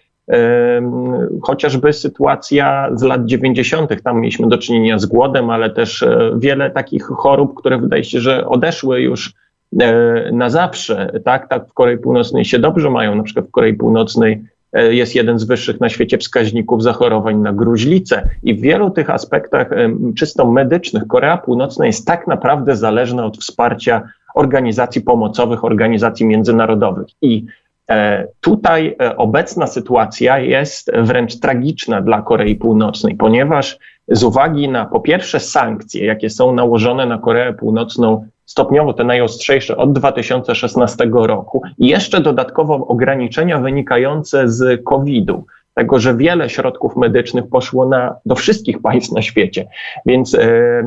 chociażby 1.42 1.94
sytuacja 1.94 2.90
z 2.96 3.04
lat 3.04 3.26
90., 3.26 4.02
tam 4.04 4.22
mieliśmy 4.22 4.48
do 4.48 4.58
czynienia 4.58 5.00
z 5.00 5.06
głodem, 5.06 5.50
ale 5.50 5.70
też 5.70 6.04
e, 6.04 6.32
wiele 6.38 6.72
takich 6.72 7.04
chorób, 7.04 7.54
które 7.56 7.78
wydaje 7.78 8.04
się, 8.04 8.20
że 8.20 8.48
odeszły 8.48 9.02
już 9.02 9.34
e, 9.82 10.32
na 10.32 10.50
zawsze. 10.50 11.12
Tak, 11.26 11.50
tak 11.50 11.68
w 11.68 11.74
Korei 11.74 11.98
Północnej 11.98 12.46
się 12.46 12.60
dobrze 12.60 12.90
mają, 12.90 13.16
na 13.16 13.24
przykład 13.24 13.48
w 13.48 13.52
Korei 13.52 13.74
Północnej 13.74 14.44
jest 14.74 15.16
jeden 15.16 15.40
z 15.40 15.44
wyższych 15.44 15.80
na 15.80 15.90
świecie 15.90 16.18
wskaźników 16.18 16.84
zachorowań 16.84 17.38
na 17.38 17.54
gruźlicę. 17.54 18.30
I 18.44 18.56
w 18.56 18.62
wielu 18.62 18.90
tych 18.90 19.10
aspektach 19.10 19.70
czysto 20.16 20.52
medycznych 20.52 21.08
Korea 21.08 21.38
Północna 21.38 21.86
jest 21.86 22.08
tak 22.08 22.28
naprawdę 22.28 22.76
zależna 22.76 23.26
od 23.26 23.38
wsparcia 23.38 24.02
organizacji 24.36 25.02
pomocowych, 25.02 25.64
organizacji 25.64 26.26
międzynarodowych. 26.26 27.08
I 27.22 27.46
E, 27.90 28.28
tutaj 28.42 28.96
e, 29.02 29.18
obecna 29.18 29.68
sytuacja 29.68 30.40
jest 30.40 30.92
wręcz 30.94 31.40
tragiczna 31.40 32.02
dla 32.02 32.22
Korei 32.22 32.56
Północnej, 32.56 33.16
ponieważ 33.16 33.78
z 34.08 34.24
uwagi 34.24 34.70
na 34.70 34.86
po 34.86 35.00
pierwsze 35.00 35.40
sankcje, 35.40 36.06
jakie 36.06 36.30
są 36.30 36.56
nałożone 36.56 37.06
na 37.06 37.18
Koreę 37.18 37.54
Północną 37.54 38.28
stopniowo 38.54 38.94
te 38.94 39.04
najostrzejsze 39.04 39.78
od 39.78 39.94
2016 39.94 41.10
roku. 41.14 41.62
I 41.78 41.88
jeszcze 41.88 42.22
dodatkowo 42.22 42.88
ograniczenia 42.88 43.60
wynikające 43.60 44.50
z 44.50 44.84
COVID-u, 44.84 45.46
tego, 45.74 46.00
że 46.00 46.18
wiele 46.18 46.50
środków 46.50 46.96
medycznych 46.96 47.48
poszło 47.50 47.86
na, 47.86 48.16
do 48.26 48.36
wszystkich 48.36 48.82
państw 48.82 49.12
na 49.12 49.22
świecie, 49.22 49.68
więc 50.06 50.36
e, 50.36 50.40
e, 50.40 50.84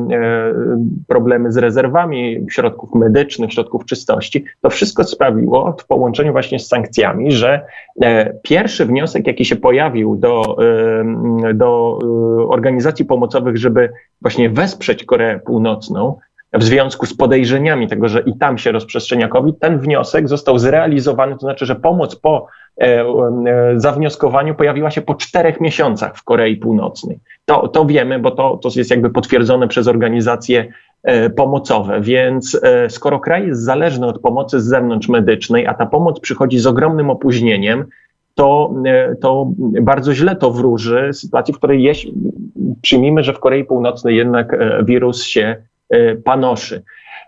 problemy 1.07 1.51
z 1.51 1.57
rezerwami 1.57 2.45
środków 2.51 2.95
medycznych, 2.95 3.53
środków 3.53 3.85
czystości, 3.85 4.45
to 4.61 4.69
wszystko 4.69 5.03
sprawiło 5.03 5.75
w 5.79 5.85
połączeniu 5.85 6.31
właśnie 6.31 6.59
z 6.59 6.67
sankcjami, 6.67 7.31
że 7.31 7.65
e, 8.01 8.33
pierwszy 8.43 8.85
wniosek, 8.85 9.27
jaki 9.27 9.45
się 9.45 9.55
pojawił 9.55 10.15
do, 10.15 10.57
do 11.53 11.99
organizacji 12.49 13.05
pomocowych, 13.05 13.57
żeby 13.57 13.89
właśnie 14.21 14.49
wesprzeć 14.49 15.03
Koreę 15.03 15.39
Północną, 15.39 16.15
w 16.53 16.63
związku 16.63 17.05
z 17.05 17.13
podejrzeniami 17.13 17.87
tego, 17.87 18.07
że 18.07 18.19
i 18.19 18.37
tam 18.37 18.57
się 18.57 18.71
rozprzestrzenia 18.71 19.27
COVID, 19.27 19.59
ten 19.59 19.79
wniosek 19.79 20.29
został 20.29 20.59
zrealizowany, 20.59 21.33
to 21.33 21.39
znaczy, 21.39 21.65
że 21.65 21.75
pomoc 21.75 22.15
po 22.15 22.47
e, 22.81 22.83
e, 22.83 23.05
zawnioskowaniu 23.75 24.55
pojawiła 24.55 24.91
się 24.91 25.01
po 25.01 25.15
czterech 25.15 25.61
miesiącach 25.61 26.17
w 26.17 26.23
Korei 26.23 26.57
Północnej. 26.57 27.19
To, 27.45 27.67
to 27.67 27.85
wiemy, 27.85 28.19
bo 28.19 28.31
to, 28.31 28.59
to 28.63 28.69
jest 28.75 28.89
jakby 28.91 29.09
potwierdzone 29.09 29.67
przez 29.67 29.87
organizacje 29.87 30.67
e, 31.03 31.29
pomocowe. 31.29 32.01
Więc 32.01 32.61
skoro 32.89 33.19
kraj 33.19 33.47
jest 33.47 33.63
zależny 33.63 34.07
od 34.07 34.21
pomocy 34.21 34.61
z 34.61 34.65
zewnątrz 34.65 35.09
medycznej, 35.09 35.67
a 35.67 35.73
ta 35.73 35.85
pomoc 35.85 36.19
przychodzi 36.19 36.59
z 36.59 36.67
ogromnym 36.67 37.09
opóźnieniem, 37.09 37.85
to, 38.35 38.73
to 39.21 39.51
bardzo 39.81 40.13
źle 40.13 40.35
to 40.35 40.51
wróży 40.51 41.09
sytuacji, 41.13 41.53
w 41.53 41.57
której 41.57 41.83
jeśli 41.83 42.13
przyjmijmy, 42.81 43.23
że 43.23 43.33
w 43.33 43.39
Korei 43.39 43.63
Północnej 43.63 44.15
jednak 44.15 44.57
wirus 44.83 45.23
się 45.23 45.55
panoszy. 46.23 46.83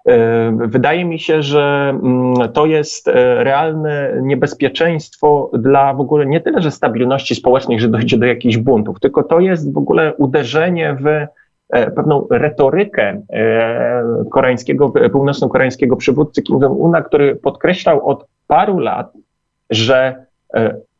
E, 0.05 0.57
wydaje 0.67 1.05
mi 1.05 1.19
się, 1.19 1.41
że 1.43 1.89
mm, 1.89 2.33
to 2.53 2.65
jest 2.65 3.07
e, 3.07 3.43
realne 3.43 4.13
niebezpieczeństwo 4.21 5.51
dla 5.53 5.93
w 5.93 6.01
ogóle 6.01 6.25
nie 6.25 6.41
tyle, 6.41 6.61
że 6.61 6.71
stabilności 6.71 7.35
społecznej, 7.35 7.79
że 7.79 7.87
dojdzie 7.87 8.17
do 8.17 8.25
jakichś 8.25 8.57
buntów, 8.57 8.99
tylko 8.99 9.23
to 9.23 9.39
jest 9.39 9.73
w 9.73 9.77
ogóle 9.77 10.13
uderzenie 10.13 10.97
w 11.01 11.27
pewną 11.95 12.27
retorykę 12.31 13.21
koreańskiego, 14.31 14.93
północno-koreańskiego 15.11 15.95
przywódcy 15.95 16.41
Kim 16.41 16.59
Jong-una, 16.59 17.01
który 17.01 17.35
podkreślał 17.35 18.07
od 18.07 18.25
paru 18.47 18.79
lat, 18.79 19.13
że 19.69 20.25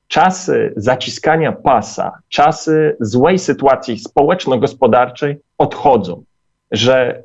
czasy 0.07 0.73
zaciskania 0.75 1.51
pasa, 1.51 2.11
czasy 2.29 2.97
złej 2.99 3.39
sytuacji 3.39 3.99
społeczno-gospodarczej 3.99 5.37
odchodzą, 5.57 6.23
że 6.71 7.23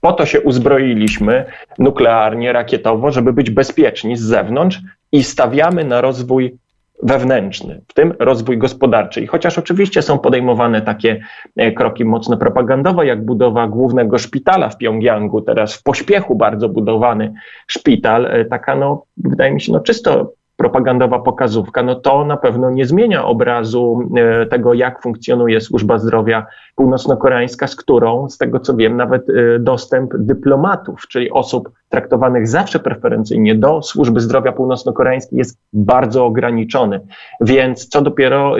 po 0.00 0.12
to 0.12 0.26
się 0.26 0.40
uzbroiliśmy 0.40 1.44
nuklearnie, 1.78 2.52
rakietowo, 2.52 3.10
żeby 3.10 3.32
być 3.32 3.50
bezpieczni 3.50 4.16
z 4.16 4.22
zewnątrz 4.22 4.80
i 5.12 5.24
stawiamy 5.24 5.84
na 5.84 6.00
rozwój 6.00 6.58
wewnętrzny, 7.02 7.80
w 7.88 7.94
tym 7.94 8.14
rozwój 8.18 8.58
gospodarczy. 8.58 9.20
I 9.20 9.26
chociaż 9.26 9.58
oczywiście 9.58 10.02
są 10.02 10.18
podejmowane 10.18 10.82
takie 10.82 11.20
e, 11.56 11.72
kroki 11.72 12.04
mocno 12.04 12.36
propagandowe, 12.36 13.06
jak 13.06 13.24
budowa 13.24 13.68
głównego 13.68 14.18
szpitala 14.18 14.68
w 14.68 14.76
Pjongjangu, 14.76 15.42
teraz 15.42 15.74
w 15.74 15.82
pośpiechu 15.82 16.36
bardzo 16.36 16.68
budowany 16.68 17.32
szpital, 17.66 18.26
e, 18.26 18.44
taka 18.44 18.76
no, 18.76 19.02
wydaje 19.16 19.52
mi 19.52 19.60
się, 19.60 19.72
no 19.72 19.80
czysto 19.80 20.32
propagandowa 20.56 21.18
pokazówka, 21.18 21.82
no 21.82 21.94
to 21.94 22.24
na 22.24 22.36
pewno 22.36 22.70
nie 22.70 22.86
zmienia 22.86 23.24
obrazu 23.24 24.08
e, 24.16 24.46
tego, 24.46 24.74
jak 24.74 25.02
funkcjonuje 25.02 25.60
służba 25.60 25.98
zdrowia 25.98 26.46
północno-koreańska, 26.74 27.66
z 27.66 27.76
którą, 27.76 28.28
z 28.28 28.38
tego 28.38 28.60
co 28.60 28.76
wiem, 28.76 28.96
nawet 28.96 29.30
e, 29.30 29.58
dostęp 29.58 30.10
dyplomatów, 30.18 31.08
czyli 31.08 31.30
osób 31.30 31.70
traktowanych 31.88 32.48
zawsze 32.48 32.78
preferencyjnie 32.78 33.54
do 33.54 33.82
służby 33.82 34.20
zdrowia 34.20 34.52
północno-koreańskiej 34.52 35.38
jest 35.38 35.58
bardzo 35.72 36.24
ograniczony. 36.24 37.00
Więc 37.40 37.88
co 37.88 38.02
dopiero, 38.02 38.56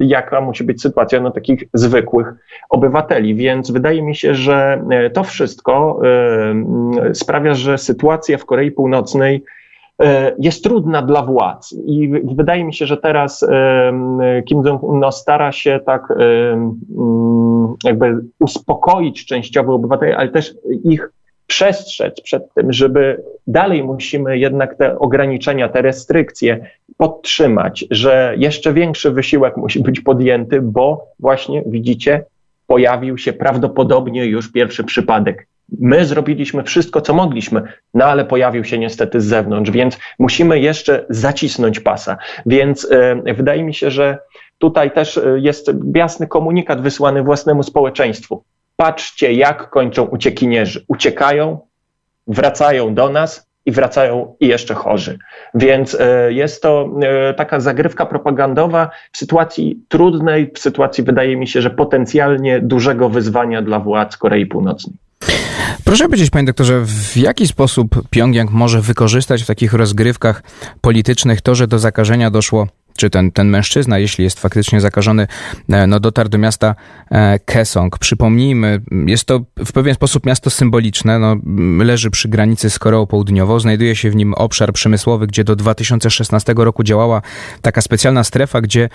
jaka 0.00 0.40
musi 0.40 0.64
być 0.64 0.82
sytuacja 0.82 1.20
no, 1.20 1.30
takich 1.30 1.64
zwykłych 1.74 2.32
obywateli. 2.70 3.34
Więc 3.34 3.70
wydaje 3.70 4.02
mi 4.02 4.16
się, 4.16 4.34
że 4.34 4.82
e, 4.90 5.10
to 5.10 5.24
wszystko 5.24 6.00
sprawia, 7.12 7.54
że 7.54 7.78
sytuacja 7.78 8.38
w 8.38 8.44
Korei 8.44 8.70
Północnej 8.70 9.44
jest 10.38 10.64
trudna 10.64 11.02
dla 11.02 11.22
władz. 11.22 11.74
I 11.86 12.08
wydaje 12.34 12.64
mi 12.64 12.74
się, 12.74 12.86
że 12.86 12.96
teraz 12.96 13.46
Kim 14.46 14.62
Jong-un 14.62 15.00
no, 15.00 15.12
stara 15.12 15.52
się 15.52 15.80
tak 15.86 16.10
mm, 16.10 17.74
jakby 17.84 18.18
uspokoić 18.40 19.26
częściowo 19.26 19.74
obywateli, 19.74 20.12
ale 20.12 20.28
też 20.28 20.54
ich 20.84 21.10
przestrzec 21.46 22.20
przed 22.20 22.54
tym, 22.54 22.72
żeby 22.72 23.22
dalej 23.46 23.84
musimy 23.84 24.38
jednak 24.38 24.74
te 24.74 24.98
ograniczenia, 24.98 25.68
te 25.68 25.82
restrykcje 25.82 26.66
podtrzymać, 26.96 27.84
że 27.90 28.34
jeszcze 28.38 28.72
większy 28.72 29.10
wysiłek 29.10 29.56
musi 29.56 29.80
być 29.80 30.00
podjęty, 30.00 30.60
bo 30.60 31.06
właśnie 31.20 31.62
widzicie, 31.66 32.24
pojawił 32.66 33.18
się 33.18 33.32
prawdopodobnie 33.32 34.26
już 34.26 34.52
pierwszy 34.52 34.84
przypadek 34.84 35.46
My 35.80 36.04
zrobiliśmy 36.04 36.62
wszystko, 36.62 37.00
co 37.00 37.14
mogliśmy, 37.14 37.62
no 37.94 38.04
ale 38.04 38.24
pojawił 38.24 38.64
się 38.64 38.78
niestety 38.78 39.20
z 39.20 39.24
zewnątrz, 39.24 39.70
więc 39.70 39.98
musimy 40.18 40.60
jeszcze 40.60 41.06
zacisnąć 41.08 41.80
pasa. 41.80 42.16
Więc 42.46 42.88
e, 42.90 43.34
wydaje 43.34 43.64
mi 43.64 43.74
się, 43.74 43.90
że 43.90 44.18
tutaj 44.58 44.90
też 44.90 45.18
e, 45.18 45.38
jest 45.38 45.70
jasny 45.94 46.26
komunikat 46.26 46.80
wysłany 46.80 47.22
własnemu 47.22 47.62
społeczeństwu. 47.62 48.44
Patrzcie, 48.76 49.32
jak 49.32 49.70
kończą 49.70 50.04
uciekinierzy. 50.04 50.84
Uciekają, 50.88 51.58
wracają 52.26 52.94
do 52.94 53.08
nas 53.08 53.52
i 53.66 53.72
wracają 53.72 54.36
i 54.40 54.48
jeszcze 54.48 54.74
chorzy. 54.74 55.18
Więc 55.54 55.96
e, 56.00 56.32
jest 56.32 56.62
to 56.62 56.88
taka 57.36 57.60
zagrywka 57.60 58.06
propagandowa 58.06 58.90
w 59.12 59.18
sytuacji 59.18 59.80
trudnej, 59.88 60.50
w 60.54 60.58
sytuacji, 60.58 61.04
wydaje 61.04 61.36
mi 61.36 61.48
się, 61.48 61.62
że 61.62 61.70
potencjalnie 61.70 62.60
dużego 62.60 63.08
wyzwania 63.08 63.62
dla 63.62 63.80
władz 63.80 64.16
Korei 64.16 64.46
Północnej. 64.46 64.96
Proszę 65.84 66.04
powiedzieć, 66.04 66.30
panie 66.30 66.46
doktorze, 66.46 66.82
w 66.84 67.16
jaki 67.16 67.46
sposób 67.46 68.08
Pjongjang 68.10 68.50
może 68.50 68.80
wykorzystać 68.80 69.42
w 69.42 69.46
takich 69.46 69.72
rozgrywkach 69.72 70.42
politycznych 70.80 71.40
to, 71.40 71.54
że 71.54 71.66
do 71.66 71.78
zakażenia 71.78 72.30
doszło 72.30 72.66
czy 72.96 73.10
ten, 73.10 73.30
ten 73.30 73.48
mężczyzna, 73.48 73.98
jeśli 73.98 74.24
jest 74.24 74.40
faktycznie 74.40 74.80
zakażony, 74.80 75.26
e, 75.68 75.86
no 75.86 76.00
dotarł 76.00 76.28
do 76.28 76.38
miasta 76.38 76.74
e, 77.10 77.38
Kesong. 77.38 77.98
Przypomnijmy, 77.98 78.80
jest 79.06 79.24
to 79.24 79.40
w 79.64 79.72
pewien 79.72 79.94
sposób 79.94 80.26
miasto 80.26 80.50
symboliczne, 80.50 81.18
no, 81.18 81.36
leży 81.84 82.10
przy 82.10 82.28
granicy 82.28 82.70
z 82.70 82.78
Koreą 82.78 83.06
Południową, 83.06 83.60
znajduje 83.60 83.96
się 83.96 84.10
w 84.10 84.16
nim 84.16 84.34
obszar 84.34 84.72
przemysłowy, 84.72 85.26
gdzie 85.26 85.44
do 85.44 85.56
2016 85.56 86.54
roku 86.56 86.82
działała 86.82 87.22
taka 87.62 87.82
specjalna 87.82 88.24
strefa, 88.24 88.60
gdzie 88.60 88.88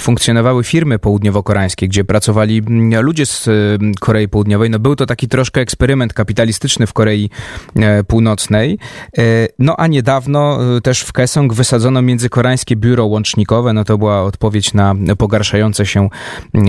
funkcjonowały 0.00 0.64
firmy 0.64 0.98
południowo-koreańskie, 0.98 1.88
gdzie 1.88 2.04
pracowali 2.04 2.62
ludzie 3.00 3.26
z 3.26 3.48
e, 3.48 3.52
Korei 4.00 4.28
Południowej. 4.28 4.70
No 4.70 4.78
był 4.78 4.96
to 4.96 5.06
taki 5.06 5.28
troszkę 5.28 5.60
eksperyment 5.60 6.12
kapitalistyczny 6.12 6.86
w 6.86 6.92
Korei 6.92 7.30
Północnej. 8.06 8.78
No 9.58 9.76
a 9.76 9.86
niedawno 9.86 10.58
też 10.82 11.00
w 11.00 11.12
Kesong 11.12 11.54
wysadzono 11.54 12.02
międzykoreańskie 12.02 12.76
biuro 12.76 13.04
no 13.72 13.84
to 13.84 13.98
była 13.98 14.22
odpowiedź 14.22 14.74
na 14.74 14.94
pogarszające 15.18 15.86
się, 15.86 16.08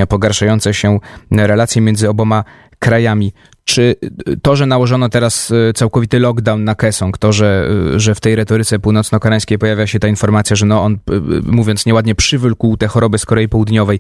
pogarszające 0.10 0.74
się 0.74 1.00
relacje 1.32 1.82
między 1.82 2.10
oboma 2.10 2.44
krajami. 2.80 3.34
czy 3.66 3.96
to, 4.42 4.56
że 4.56 4.66
nałożono 4.66 5.10
teraz 5.10 5.54
całkowity 5.76 6.20
lockdown 6.20 6.64
na 6.64 6.76
Kesong, 6.76 7.18
to, 7.18 7.34
że, 7.34 7.70
że 7.96 8.16
w 8.16 8.20
tej 8.20 8.36
retoryce 8.36 8.80
północno-koreańskiej 8.80 9.58
pojawia 9.58 9.88
się 9.88 10.00
ta 10.00 10.08
informacja, 10.08 10.56
że 10.56 10.66
no 10.66 10.84
on, 10.84 10.98
mówiąc 11.46 11.86
nieładnie, 11.86 12.16
przywykł 12.16 12.78
tę 12.78 12.88
chorobę 12.88 13.18
z 13.18 13.26
Korei 13.26 13.50
Południowej, 13.50 14.00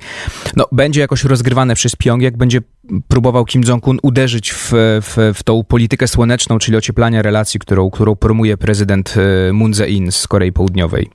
no 0.55 0.65
będzie 0.71 1.01
jakoś 1.01 1.23
rozgrywane 1.23 1.75
przez 1.75 1.95
Pjongjang, 1.95 2.37
będzie 2.37 2.59
próbował 3.07 3.45
Kim 3.45 3.63
Jong-un 3.63 3.99
uderzyć 4.03 4.51
w, 4.51 4.71
w, 5.01 5.31
w 5.35 5.43
tą 5.43 5.63
politykę 5.63 6.07
słoneczną, 6.07 6.59
czyli 6.59 6.77
ocieplania 6.77 7.21
relacji, 7.21 7.59
którą, 7.59 7.89
którą 7.89 8.15
promuje 8.15 8.57
prezydent 8.57 9.15
Moon 9.53 9.71
Jae-in 9.79 10.11
z 10.11 10.27
Korei 10.27 10.51
Południowej. 10.51 11.09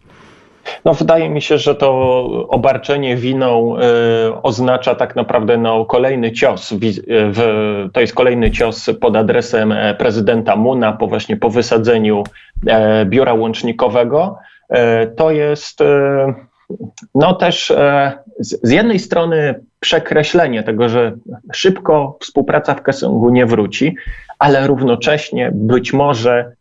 No, 0.85 0.94
wydaje 0.94 1.30
mi 1.30 1.42
się, 1.42 1.59
że 1.59 1.75
to 1.75 1.90
obarczenie 2.49 3.16
winą 3.16 3.76
y, 3.76 3.83
oznacza 4.42 4.94
tak 4.94 5.16
naprawdę 5.16 5.59
no, 5.59 5.85
kolejny 5.85 6.33
cios. 6.33 6.73
W, 6.73 6.80
w, 7.09 7.40
to 7.92 8.00
jest 8.00 8.14
kolejny 8.14 8.50
cios 8.50 8.90
pod 9.00 9.16
adresem 9.16 9.73
e, 9.73 9.94
prezydenta 9.94 10.56
Muna 10.56 10.92
po 10.92 11.06
właśnie 11.06 11.37
po 11.37 11.50
wysadzeniu 11.50 12.25
e, 12.66 13.06
biura 13.06 13.35
łącznikowego. 13.35 14.38
E, 14.68 15.06
to 15.06 15.30
jest 15.30 15.80
e, 15.80 16.35
no 17.14 17.35
też 17.35 17.71
e, 17.71 18.12
z, 18.38 18.68
z 18.68 18.71
jednej 18.71 18.99
strony 18.99 19.61
przekreślenie 19.80 20.62
tego, 20.62 20.88
że 20.88 21.12
szybko 21.52 22.18
współpraca 22.21 22.75
w 22.75 22.83
Kesungu 22.83 23.30
nie 23.30 23.47
wróci, 23.47 23.97
ale 24.38 24.66
równocześnie 24.66 25.50
być 25.54 25.92
może 25.92 26.52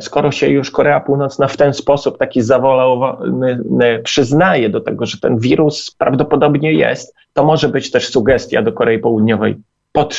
skoro 0.00 0.30
się 0.30 0.48
już 0.48 0.70
Korea 0.70 1.00
Północna 1.00 1.48
w 1.48 1.56
ten 1.56 1.74
sposób 1.74 2.18
taki 2.18 2.42
zawolony 2.42 4.00
przyznaje 4.04 4.68
do 4.68 4.80
tego, 4.80 5.06
że 5.06 5.18
ten 5.18 5.38
wirus 5.38 5.90
prawdopodobnie 5.90 6.72
jest, 6.72 7.14
to 7.32 7.44
może 7.44 7.68
być 7.68 7.90
też 7.90 8.08
sugestia 8.08 8.62
do 8.62 8.72
Korei 8.72 8.98
Południowej. 8.98 9.56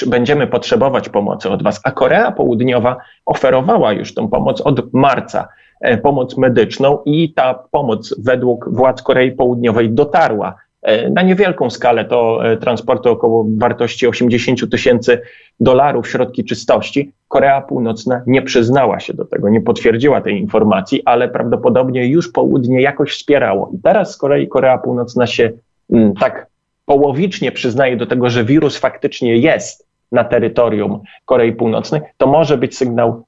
będziemy 0.08 0.48
potrzebować 0.48 1.10
pomocy 1.10 1.50
od 1.50 1.64
Was. 1.64 1.82
A 1.84 1.92
Korea 1.92 2.32
Południowa 2.32 2.98
oferowała 3.26 3.94
już 3.94 4.14
tą 4.14 4.28
pomoc 4.28 4.62
od 4.62 4.94
marca, 4.94 5.48
e, 5.82 5.98
pomoc 5.98 6.38
medyczną 6.38 7.00
i 7.06 7.34
ta 7.34 7.54
pomoc 7.72 8.16
według 8.20 8.70
władz 8.70 9.02
Korei 9.02 9.32
Południowej 9.32 9.90
dotarła 9.90 10.56
E, 10.56 10.71
na 11.12 11.22
niewielką 11.22 11.70
skalę 11.70 12.06
to 12.06 12.52
e, 12.52 12.58
transporty 12.58 13.10
około 13.10 13.46
wartości 13.58 14.08
80 14.08 14.72
tysięcy 14.72 15.22
dolarów 15.60 16.10
środki 16.10 16.44
czystości. 16.44 17.12
Korea 17.28 17.62
Północna 17.62 18.22
nie 18.28 18.42
przyznała 18.42 19.00
się 19.00 19.14
do 19.14 19.26
tego, 19.26 19.50
nie 19.50 19.62
potwierdziła 19.62 20.22
tej 20.22 20.40
informacji, 20.40 21.02
ale 21.06 21.30
prawdopodobnie 21.30 22.08
już 22.08 22.32
południe 22.32 22.82
jakoś 22.82 23.12
wspierało. 23.12 23.72
I 23.74 23.80
teraz 23.84 24.12
z 24.12 24.18
kolei 24.18 24.48
Korea 24.48 24.78
Północna 24.78 25.28
się 25.28 25.52
mm, 25.92 26.14
tak 26.14 26.48
połowicznie 26.86 27.52
przyznaje 27.52 27.98
do 27.98 28.06
tego, 28.06 28.30
że 28.30 28.46
wirus 28.46 28.78
faktycznie 28.78 29.38
jest 29.38 29.88
na 30.12 30.24
terytorium 30.24 31.02
Korei 31.26 31.54
Północnej, 31.54 32.02
to 32.18 32.28
może 32.28 32.58
być 32.58 32.78
sygnał 32.78 33.24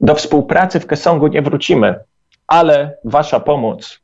do 0.00 0.14
współpracy 0.14 0.80
w 0.80 0.86
Kesongu 0.86 1.26
nie 1.26 1.42
wrócimy, 1.42 1.94
ale 2.46 2.96
wasza 3.04 3.40
pomoc 3.40 4.03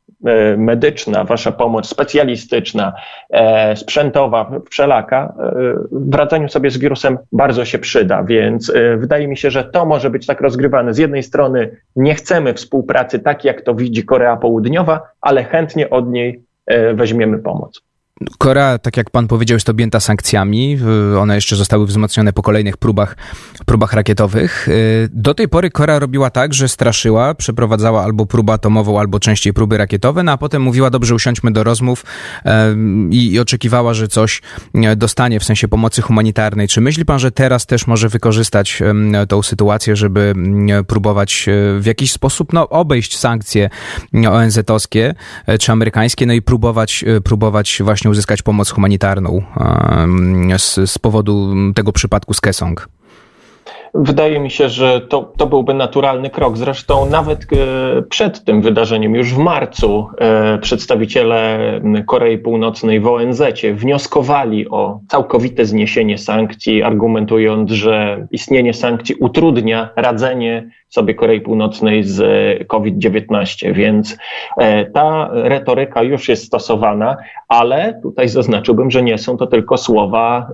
medyczna, 0.57 1.23
wasza 1.23 1.51
pomoc 1.51 1.87
specjalistyczna, 1.87 2.93
e, 3.29 3.75
sprzętowa, 3.75 4.51
wszelaka, 4.69 5.33
e, 5.39 5.51
w 5.91 6.15
radzeniu 6.15 6.49
sobie 6.49 6.71
z 6.71 6.77
wirusem 6.77 7.17
bardzo 7.31 7.65
się 7.65 7.79
przyda, 7.79 8.23
więc 8.23 8.73
wydaje 8.97 9.27
mi 9.27 9.37
się, 9.37 9.51
że 9.51 9.63
to 9.63 9.85
może 9.85 10.09
być 10.09 10.25
tak 10.25 10.41
rozgrywane. 10.41 10.93
Z 10.93 10.97
jednej 10.97 11.23
strony 11.23 11.77
nie 11.95 12.15
chcemy 12.15 12.53
współpracy 12.53 13.19
tak, 13.19 13.45
jak 13.45 13.61
to 13.61 13.75
widzi 13.75 14.05
Korea 14.05 14.37
Południowa, 14.37 15.01
ale 15.21 15.43
chętnie 15.43 15.89
od 15.89 16.09
niej 16.09 16.43
weźmiemy 16.93 17.39
pomoc. 17.39 17.90
Korea, 18.37 18.77
tak 18.77 18.97
jak 18.97 19.09
pan 19.09 19.27
powiedział, 19.27 19.55
jest 19.55 19.69
objęta 19.69 19.99
sankcjami. 19.99 20.79
One 21.19 21.35
jeszcze 21.35 21.55
zostały 21.55 21.85
wzmocnione 21.85 22.33
po 22.33 22.41
kolejnych 22.41 22.77
próbach, 22.77 23.17
próbach 23.65 23.93
rakietowych. 23.93 24.67
Y, 24.67 25.09
do 25.13 25.33
tej 25.33 25.47
pory 25.47 25.71
Korea 25.71 25.99
robiła 25.99 26.29
tak, 26.29 26.53
że 26.53 26.67
straszyła, 26.67 27.35
przeprowadzała 27.35 28.03
albo 28.03 28.25
próbę 28.25 28.53
atomową, 28.53 28.99
albo 28.99 29.19
częściej 29.19 29.53
próby 29.53 29.77
rakietowe, 29.77 30.23
no 30.23 30.31
a 30.31 30.37
potem 30.37 30.61
mówiła, 30.61 30.89
dobrze, 30.89 31.15
usiądźmy 31.15 31.51
do 31.51 31.63
rozmów 31.63 32.05
i, 33.09 33.31
i 33.31 33.39
oczekiwała, 33.39 33.93
że 33.93 34.07
coś 34.07 34.41
e, 34.73 34.95
dostanie 34.95 35.39
w 35.39 35.43
sensie 35.43 35.67
pomocy 35.67 36.01
humanitarnej. 36.01 36.67
Czy 36.67 36.81
myśli 36.81 37.05
pan, 37.05 37.19
że 37.19 37.31
teraz 37.31 37.65
też 37.65 37.87
może 37.87 38.09
wykorzystać 38.09 38.81
tą 39.29 39.43
sytuację, 39.43 39.95
żeby 39.95 40.33
próbować 40.87 41.45
e, 41.47 41.79
w 41.79 41.85
jakiś 41.85 42.11
sposób 42.11 42.53
no, 42.53 42.69
obejść 42.69 43.17
sankcje 43.17 43.69
ONZ-owskie 44.13 45.15
e, 45.45 45.57
czy 45.57 45.71
amerykańskie, 45.71 46.25
no 46.25 46.33
i 46.33 46.41
próbować, 46.41 47.05
próbować 47.23 47.81
właśnie 47.83 48.10
uzyskać 48.11 48.41
pomoc 48.41 48.69
humanitarną 48.69 49.41
z, 50.57 50.91
z 50.91 50.97
powodu 50.97 51.53
tego 51.75 51.91
przypadku 51.91 52.33
z 52.33 52.41
Kesong? 52.41 52.87
Wydaje 53.93 54.39
mi 54.39 54.51
się, 54.51 54.69
że 54.69 55.01
to, 55.01 55.33
to 55.37 55.47
byłby 55.47 55.73
naturalny 55.73 56.29
krok. 56.29 56.57
Zresztą 56.57 57.05
nawet 57.05 57.43
e, 57.43 58.01
przed 58.01 58.43
tym 58.43 58.61
wydarzeniem, 58.61 59.15
już 59.15 59.33
w 59.33 59.37
marcu, 59.37 60.07
e, 60.17 60.57
przedstawiciele 60.57 61.59
Korei 62.07 62.37
Północnej 62.37 62.99
w 62.99 63.07
ONZ 63.07 63.41
wnioskowali 63.73 64.69
o 64.69 64.99
całkowite 65.07 65.65
zniesienie 65.65 66.17
sankcji, 66.17 66.83
argumentując, 66.83 67.71
że 67.71 68.27
istnienie 68.31 68.73
sankcji 68.73 69.15
utrudnia 69.15 69.89
radzenie 69.95 70.69
sobie 70.91 71.13
Korei 71.13 71.41
Północnej 71.41 72.03
z 72.03 72.67
COVID-19, 72.67 73.73
więc 73.73 74.17
e, 74.57 74.85
ta 74.85 75.29
retoryka 75.33 76.03
już 76.03 76.29
jest 76.29 76.45
stosowana, 76.45 77.17
ale 77.47 77.99
tutaj 78.03 78.29
zaznaczyłbym, 78.29 78.91
że 78.91 79.03
nie 79.03 79.17
są 79.17 79.37
to 79.37 79.47
tylko 79.47 79.77
słowa 79.77 80.47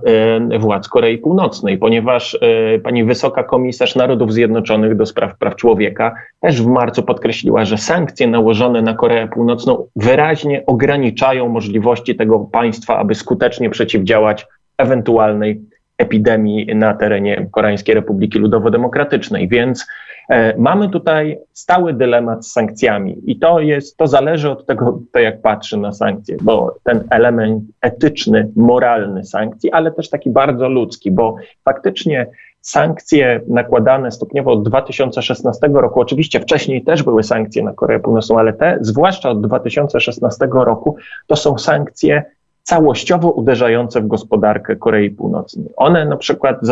e, 0.52 0.58
władz 0.58 0.88
Korei 0.88 1.18
Północnej, 1.18 1.78
ponieważ 1.78 2.38
e, 2.74 2.78
pani 2.78 3.04
wysoka 3.04 3.42
komisarz 3.42 3.96
Narodów 3.96 4.32
Zjednoczonych 4.32 4.96
do 4.96 5.06
spraw 5.06 5.38
praw 5.38 5.56
człowieka 5.56 6.14
też 6.40 6.62
w 6.62 6.66
marcu 6.66 7.02
podkreśliła, 7.02 7.64
że 7.64 7.78
sankcje 7.78 8.26
nałożone 8.26 8.82
na 8.82 8.94
Koreę 8.94 9.28
Północną 9.28 9.86
wyraźnie 9.96 10.66
ograniczają 10.66 11.48
możliwości 11.48 12.16
tego 12.16 12.38
państwa, 12.38 12.98
aby 12.98 13.14
skutecznie 13.14 13.70
przeciwdziałać 13.70 14.46
ewentualnej 14.78 15.60
epidemii 15.98 16.66
na 16.74 16.94
terenie 16.94 17.46
Koreańskiej 17.50 17.94
Republiki 17.94 18.38
Ludowo-Demokratycznej. 18.38 19.48
Więc 19.48 19.86
E, 20.17 20.17
mamy 20.58 20.88
tutaj 20.88 21.38
stały 21.52 21.94
dylemat 21.94 22.46
z 22.46 22.52
sankcjami 22.52 23.22
i 23.26 23.38
to 23.38 23.60
jest, 23.60 23.96
to 23.96 24.06
zależy 24.06 24.50
od 24.50 24.66
tego, 24.66 25.00
to 25.12 25.18
jak 25.18 25.42
patrzy 25.42 25.76
na 25.76 25.92
sankcje, 25.92 26.36
bo 26.42 26.76
ten 26.82 27.04
element 27.10 27.64
etyczny, 27.80 28.50
moralny 28.56 29.24
sankcji, 29.24 29.72
ale 29.72 29.92
też 29.92 30.10
taki 30.10 30.30
bardzo 30.30 30.68
ludzki, 30.68 31.10
bo 31.10 31.36
faktycznie 31.64 32.26
sankcje 32.60 33.40
nakładane 33.48 34.12
stopniowo 34.12 34.52
od 34.52 34.68
2016 34.68 35.68
roku, 35.72 36.00
oczywiście 36.00 36.40
wcześniej 36.40 36.84
też 36.84 37.02
były 37.02 37.22
sankcje 37.22 37.62
na 37.62 37.72
Koreę 37.72 38.00
Północną, 38.00 38.38
ale 38.38 38.52
te, 38.52 38.78
zwłaszcza 38.80 39.30
od 39.30 39.40
2016 39.40 40.48
roku, 40.52 40.96
to 41.26 41.36
są 41.36 41.58
sankcje 41.58 42.24
całościowo 42.68 43.30
uderzające 43.30 44.00
w 44.00 44.06
gospodarkę 44.06 44.76
Korei 44.76 45.10
Północnej. 45.10 45.66
One 45.76 46.04
na 46.04 46.16
przykład 46.16 46.62
y, 46.62 46.66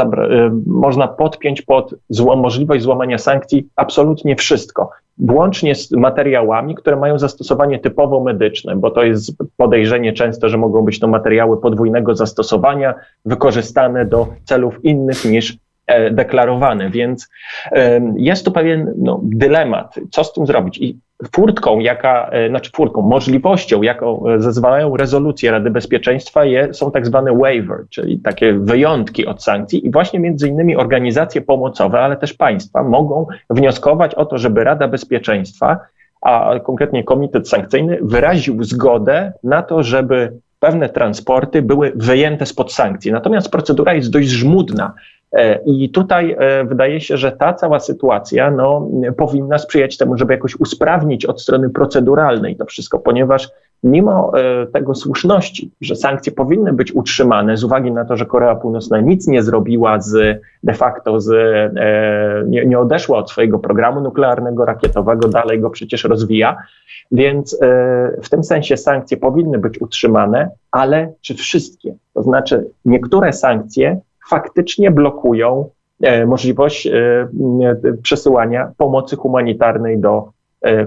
można 0.67 1.09
podpiąć 1.09 1.63
pod 1.63 1.95
zło, 2.09 2.37
możliwość 2.37 2.83
złamania 2.83 3.19
sankcji 3.19 3.69
absolutnie 3.77 4.37
wszystko, 4.37 4.91
włącznie 5.19 5.75
z 5.75 5.93
materiałami, 5.93 6.75
które 6.75 6.97
mają 6.97 7.19
zastosowanie 7.19 7.79
typowo 7.79 8.21
medyczne, 8.21 8.77
bo 8.77 8.91
to 8.91 9.03
jest 9.03 9.33
podejrzenie 9.57 10.13
często, 10.13 10.49
że 10.49 10.59
mogą 10.59 10.83
być 10.83 10.99
to 10.99 11.09
materiały 11.09 11.61
podwójnego 11.61 12.15
zastosowania, 12.15 12.95
wykorzystane 13.25 14.07
do 14.07 14.27
celów 14.45 14.85
innych 14.85 15.25
niż 15.25 15.57
e, 15.87 16.11
deklarowane, 16.11 16.91
więc 16.91 17.29
jest 18.17 18.45
tu 18.45 18.53
pewien 18.53 18.95
no, 18.99 19.21
dylemat, 19.23 19.95
co 20.11 20.25
z 20.25 20.33
tym 20.33 20.47
zrobić. 20.47 20.79
I 20.79 20.99
furtką, 21.33 21.79
jaka, 21.79 22.29
e, 22.33 22.49
znaczy 22.49 22.71
furtką, 22.75 23.03
możliwością, 23.03 23.83
jaką 23.83 24.27
e, 24.27 24.41
zezwalają 24.41 24.97
rezolucje 24.97 25.51
Rady 25.51 25.71
Bezpieczeństwa 25.71 26.45
je, 26.45 26.75
są 26.75 26.91
tak 26.91 27.07
zwane 27.07 27.39
waiver, 27.39 27.85
czyli 27.91 28.19
takie 28.19 28.53
wyjątki 28.53 29.27
od 29.27 29.43
sankcji 29.43 29.87
i 29.87 29.91
właśnie 29.91 30.21
między 30.21 30.49
innymi 30.49 30.77
organizacje 30.77 31.41
pomocowe, 31.41 32.01
ale 32.01 32.17
też 32.17 32.35
państwa 32.35 32.83
mogą 32.83 33.27
wnioskować 33.51 34.15
o 34.15 34.27
to, 34.27 34.39
żeby 34.39 34.65
Rada 34.65 34.89
Bezpieczeństwa, 34.89 35.79
a 36.21 36.51
konkretnie 36.65 37.05
Komitet 37.05 37.49
Sankcyjny 37.49 37.99
wyraził 38.03 38.65
zgodę 38.65 39.33
na 39.45 39.63
to, 39.63 39.83
żeby 39.83 40.33
pewne 40.61 40.89
transporty 40.89 41.63
były 41.63 41.93
wyjęte 41.95 42.47
spod 42.47 42.73
sankcji. 42.73 43.13
Natomiast 43.13 43.51
procedura 43.51 43.95
jest 43.95 44.11
dość 44.11 44.29
żmudna. 44.29 44.93
E, 45.33 45.59
I 45.65 45.91
tutaj 45.91 46.37
e, 46.39 46.65
wydaje 46.65 47.01
się, 47.01 47.17
że 47.17 47.33
ta 47.33 47.55
cała 47.55 47.81
sytuacja 47.81 48.51
no, 48.51 48.89
powinna 49.17 49.59
sprzyjać 49.59 49.97
temu, 49.97 50.19
żeby 50.19 50.33
jakoś 50.33 50.61
usprawnić 50.61 51.27
od 51.27 51.43
strony 51.43 51.71
proceduralnej 51.71 52.57
to 52.57 52.65
wszystko, 52.65 52.99
ponieważ 52.99 53.49
mimo 53.85 54.33
e, 54.39 54.67
tego 54.67 54.95
słuszności, 54.95 55.71
że 55.81 55.97
sankcje 55.97 56.33
powinny 56.33 56.73
być 56.73 56.93
utrzymane 56.93 57.57
z 57.57 57.65
uwagi 57.65 57.93
na 57.93 58.05
to, 58.05 58.17
że 58.17 58.27
Korea 58.27 58.55
Północna 58.55 59.01
nic 59.01 59.27
nie 59.27 59.43
zrobiła 59.43 60.01
z 60.01 60.41
de 60.63 60.75
facto, 60.75 61.21
z, 61.21 61.31
nie, 62.49 62.67
nie 62.67 62.79
odeszła 62.79 63.19
od 63.19 63.31
swojego 63.31 63.59
programu 63.59 64.01
nuklearnego, 64.01 64.65
rakietowego, 64.65 65.29
dalej 65.29 65.61
go 65.61 65.71
przecież 65.71 66.05
rozwija, 66.05 66.57
więc 67.13 67.59
w 68.23 68.29
tym 68.29 68.45
sensie 68.45 68.77
sankcje 68.77 69.17
powinny 69.17 69.59
być 69.59 69.81
utrzymane, 69.81 70.51
ale 70.71 71.13
czy 71.21 71.35
wszystkie? 71.35 71.95
To 72.15 72.23
znaczy 72.23 72.71
niektóre 72.85 73.33
sankcje 73.33 74.01
faktycznie 74.29 74.91
blokują 74.91 75.71
możliwość 76.27 76.89
przesyłania 78.03 78.73
pomocy 78.77 79.17
humanitarnej 79.17 79.99
do 79.99 80.29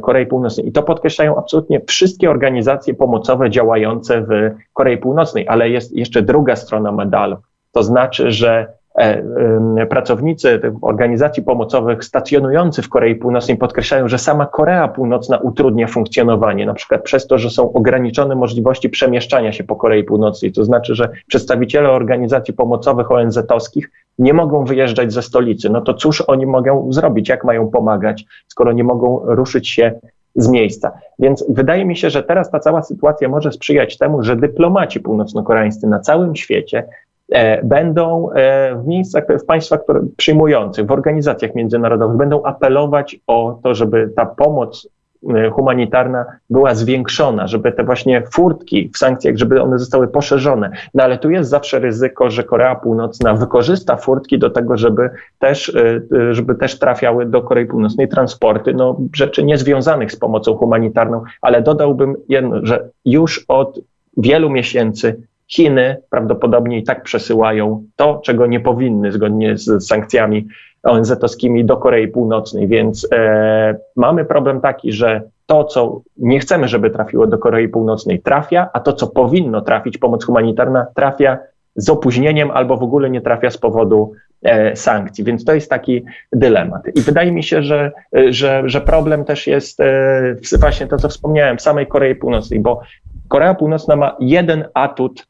Korei 0.02 0.26
Północnej. 0.26 0.68
I 0.68 0.72
to 0.72 0.84
podkreślają 0.84 1.38
absolutnie 1.38 1.82
wszystkie 1.88 2.30
organizacje 2.30 2.94
pomocowe 2.94 3.50
działające 3.50 4.22
w 4.22 4.28
Korei 4.74 4.98
Północnej, 4.98 5.48
ale 5.48 5.70
jest 5.70 5.96
jeszcze 5.96 6.22
druga 6.22 6.56
strona 6.56 6.92
medalu. 6.92 7.38
To 7.72 7.84
znaczy, 7.84 8.32
że 8.32 8.68
E, 8.68 8.79
pracownicy 9.90 10.62
organizacji 10.82 11.44
pomocowych 11.44 12.04
stacjonujący 12.04 12.82
w 12.82 12.90
Korei 12.90 13.16
Północnej 13.16 13.58
podkreślają, 13.58 14.08
że 14.08 14.18
sama 14.18 14.46
Korea 14.46 14.88
Północna 14.88 15.38
utrudnia 15.38 15.88
funkcjonowanie, 15.88 16.66
na 16.66 16.74
przykład 16.74 17.02
przez 17.02 17.28
to, 17.28 17.38
że 17.38 17.50
są 17.50 17.74
ograniczone 17.74 18.36
możliwości 18.36 18.90
przemieszczania 18.90 19.52
się 19.52 19.64
po 19.64 19.76
Korei 19.76 20.04
Północnej. 20.04 20.52
To 20.52 20.66
znaczy, 20.66 20.96
że 20.96 21.10
przedstawiciele 21.28 21.90
organizacji 21.90 22.54
pomocowych 22.54 23.12
ONZ-owskich 23.12 23.92
nie 24.20 24.34
mogą 24.34 24.66
wyjeżdżać 24.66 25.14
ze 25.14 25.22
stolicy. 25.22 25.70
No 25.70 25.82
to 25.82 25.94
cóż 25.94 26.22
oni 26.22 26.46
mogą 26.46 26.94
zrobić? 26.94 27.30
Jak 27.30 27.44
mają 27.44 27.68
pomagać, 27.68 28.26
skoro 28.48 28.72
nie 28.72 28.84
mogą 28.84 29.22
ruszyć 29.24 29.70
się 29.70 30.00
z 30.36 30.48
miejsca. 30.48 30.92
Więc 31.20 31.46
wydaje 31.50 31.86
mi 31.86 31.96
się, 31.96 32.10
że 32.10 32.24
teraz 32.24 32.52
ta 32.52 32.60
cała 32.60 32.82
sytuacja 32.82 33.30
może 33.30 33.52
sprzyjać 33.52 33.98
temu, 33.98 34.24
że 34.24 34.36
dyplomaci 34.36 35.00
północno-koreańscy 35.00 35.88
na 35.88 36.00
całym 36.00 36.36
świecie 36.36 36.84
E, 36.84 37.09
będą 37.64 38.32
e, 38.32 38.76
w 38.76 38.88
miejscach, 38.88 39.24
w 39.42 39.46
państwach 39.46 39.84
które, 39.84 40.02
przyjmujących, 40.18 40.86
w 40.86 40.92
organizacjach 40.92 41.56
międzynarodowych, 41.56 42.18
będą 42.18 42.44
apelować 42.44 43.20
o 43.28 43.60
to, 43.64 43.76
żeby 43.76 44.10
ta 44.16 44.26
pomoc 44.26 44.90
e, 45.36 45.50
humanitarna 45.50 46.26
była 46.50 46.76
zwiększona, 46.76 47.48
żeby 47.48 47.72
te 47.72 47.84
właśnie 47.84 48.24
furtki 48.32 48.90
w 48.94 48.98
sankcjach, 48.98 49.38
żeby 49.38 49.62
one 49.62 49.80
zostały 49.80 50.08
poszerzone. 50.08 50.72
No 50.94 51.04
ale 51.04 51.18
tu 51.18 51.30
jest 51.30 51.50
zawsze 51.50 51.80
ryzyko, 51.80 52.30
że 52.30 52.44
Korea 52.44 52.76
Północna 52.76 53.34
wykorzysta 53.34 53.96
furtki 53.96 54.40
do 54.40 54.50
tego, 54.50 54.78
żeby 54.78 55.10
też, 55.40 55.78
żeby 56.32 56.56
też 56.56 56.80
trafiały 56.80 57.26
do 57.26 57.42
Korei 57.42 57.66
Północnej 57.66 58.08
transporty, 58.08 58.74
no 58.74 58.98
rzeczy 59.16 59.44
niezwiązanych 59.44 60.12
z 60.12 60.16
pomocą 60.16 60.56
humanitarną, 60.56 61.24
ale 61.42 61.62
dodałbym 61.62 62.16
jedno, 62.30 62.60
że 62.64 62.90
już 63.06 63.46
od 63.48 63.80
wielu 64.18 64.50
miesięcy 64.50 65.29
Chiny 65.52 65.98
prawdopodobnie 66.10 66.78
i 66.78 66.84
tak 66.84 67.04
przesyłają 67.04 67.84
to, 67.96 68.22
czego 68.26 68.48
nie 68.48 68.60
powinny 68.60 69.12
zgodnie 69.12 69.58
z 69.58 69.88
sankcjami 69.88 70.48
ONZ-owskimi 70.84 71.66
do 71.66 71.78
Korei 71.78 72.08
Północnej. 72.08 72.68
Więc 72.68 73.08
e, 73.12 73.78
mamy 73.96 74.26
problem 74.26 74.62
taki, 74.62 74.92
że 74.92 75.22
to, 75.46 75.64
co 75.64 76.02
nie 76.18 76.40
chcemy, 76.40 76.68
żeby 76.68 76.90
trafiło 76.90 77.28
do 77.28 77.38
Korei 77.38 77.68
Północnej, 77.68 78.22
trafia, 78.22 78.70
a 78.74 78.80
to, 78.80 78.94
co 78.94 79.08
powinno 79.08 79.62
trafić, 79.62 79.98
pomoc 79.98 80.26
humanitarna, 80.26 80.86
trafia 80.96 81.38
z 81.76 81.90
opóźnieniem 81.90 82.52
albo 82.52 82.78
w 82.78 82.84
ogóle 82.84 83.10
nie 83.10 83.22
trafia 83.22 83.50
z 83.50 83.58
powodu 83.58 84.12
e, 84.44 84.76
sankcji. 84.76 85.24
Więc 85.24 85.46
to 85.46 85.54
jest 85.54 85.70
taki 85.70 86.06
dylemat. 86.34 86.82
I 86.96 87.02
wydaje 87.02 87.32
mi 87.32 87.44
się, 87.44 87.64
że, 87.64 87.92
że, 88.30 88.64
że 88.66 88.82
problem 88.82 89.26
też 89.26 89.48
jest 89.48 89.80
e, 89.80 90.36
właśnie 90.60 90.88
to, 90.88 90.98
co 90.98 91.10
wspomniałem, 91.10 91.60
samej 91.60 91.88
Korei 91.88 92.16
Północnej, 92.16 92.60
bo 92.60 92.82
Korea 93.28 93.54
Północna 93.54 93.96
ma 93.96 94.16
jeden 94.20 94.66
atut 94.74 95.28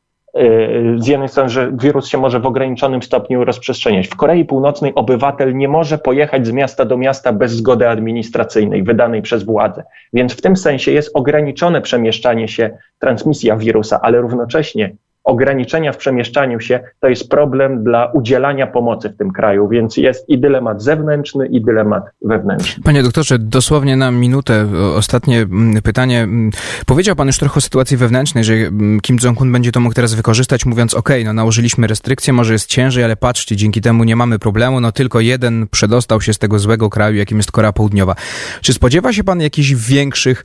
z 0.98 1.08
jednej 1.08 1.30
strony, 1.30 1.50
że 1.50 1.72
wirus 1.82 2.08
się 2.08 2.18
może 2.18 2.40
w 2.40 2.46
ograniczonym 2.46 3.04
stopniu 3.04 3.46
rozprzestrzeniać. 3.46 4.08
W 4.08 4.16
Korei 4.16 4.46
Północnej 4.46 4.96
obywatel 4.96 5.56
nie 5.56 5.68
może 5.68 5.98
pojechać 5.98 6.48
z 6.48 6.52
miasta 6.52 6.86
do 6.86 6.98
miasta 6.98 7.34
bez 7.34 7.52
zgody 7.52 7.90
administracyjnej 7.90 8.84
wydanej 8.84 9.22
przez 9.22 9.44
władzę. 9.44 9.84
Więc 10.14 10.34
w 10.34 10.42
tym 10.42 10.58
sensie 10.58 10.92
jest 10.92 11.12
ograniczone 11.14 11.82
przemieszczanie 11.82 12.48
się, 12.48 12.78
transmisja 13.00 13.58
wirusa, 13.58 14.00
ale 14.02 14.22
równocześnie 14.22 14.96
ograniczenia 15.24 15.92
w 15.92 15.98
przemieszczaniu 15.98 16.60
się 16.60 16.80
to 17.00 17.08
jest 17.08 17.30
problem 17.30 17.84
dla 17.84 18.12
udzielania 18.14 18.68
pomocy 18.68 19.10
w 19.10 19.18
tym 19.18 19.32
kraju, 19.32 19.68
więc 19.68 19.98
jest 19.98 20.30
i 20.30 20.40
dylemat 20.40 20.84
zewnętrzny, 20.84 21.48
i 21.48 21.62
dylemat 21.62 22.04
wewnętrzny. 22.22 22.84
Panie 22.84 23.04
doktorze, 23.04 23.40
dosłownie 23.40 23.96
na 23.96 24.12
minutę 24.12 24.68
ostatnie 24.96 25.42
mm, 25.42 25.82
pytanie. 25.82 26.20
Mm, 26.22 26.52
powiedział 26.86 27.16
pan 27.16 27.28
już 27.28 27.38
trochę 27.38 27.58
o 27.58 27.62
sytuacji 27.62 27.98
wewnętrznej, 27.98 28.44
że 28.44 28.54
mm, 28.54 29.00
Kim 29.00 29.18
Jong-un 29.24 29.52
będzie 29.52 29.72
to 29.72 29.80
mógł 29.80 29.96
teraz 29.96 30.14
wykorzystać, 30.14 30.66
mówiąc, 30.66 30.94
ok, 30.94 31.10
no 31.26 31.34
nałożyliśmy 31.34 31.88
restrykcje, 31.88 32.34
może 32.34 32.54
jest 32.54 32.68
ciężej, 32.68 33.04
ale 33.04 33.16
patrzcie, 33.16 33.56
dzięki 33.56 33.82
temu 33.82 34.04
nie 34.04 34.16
mamy 34.16 34.40
problemu, 34.40 34.80
no 34.80 34.92
tylko 34.92 35.20
jeden 35.20 35.68
przedostał 35.72 36.22
się 36.22 36.34
z 36.34 36.38
tego 36.38 36.60
złego 36.60 36.90
kraju, 36.90 37.16
jakim 37.16 37.38
jest 37.38 37.52
Korea 37.52 37.74
Południowa. 37.74 38.16
Czy 38.62 38.74
spodziewa 38.74 39.14
się 39.14 39.24
pan 39.24 39.42
jakichś 39.42 39.74
większych, 39.74 40.44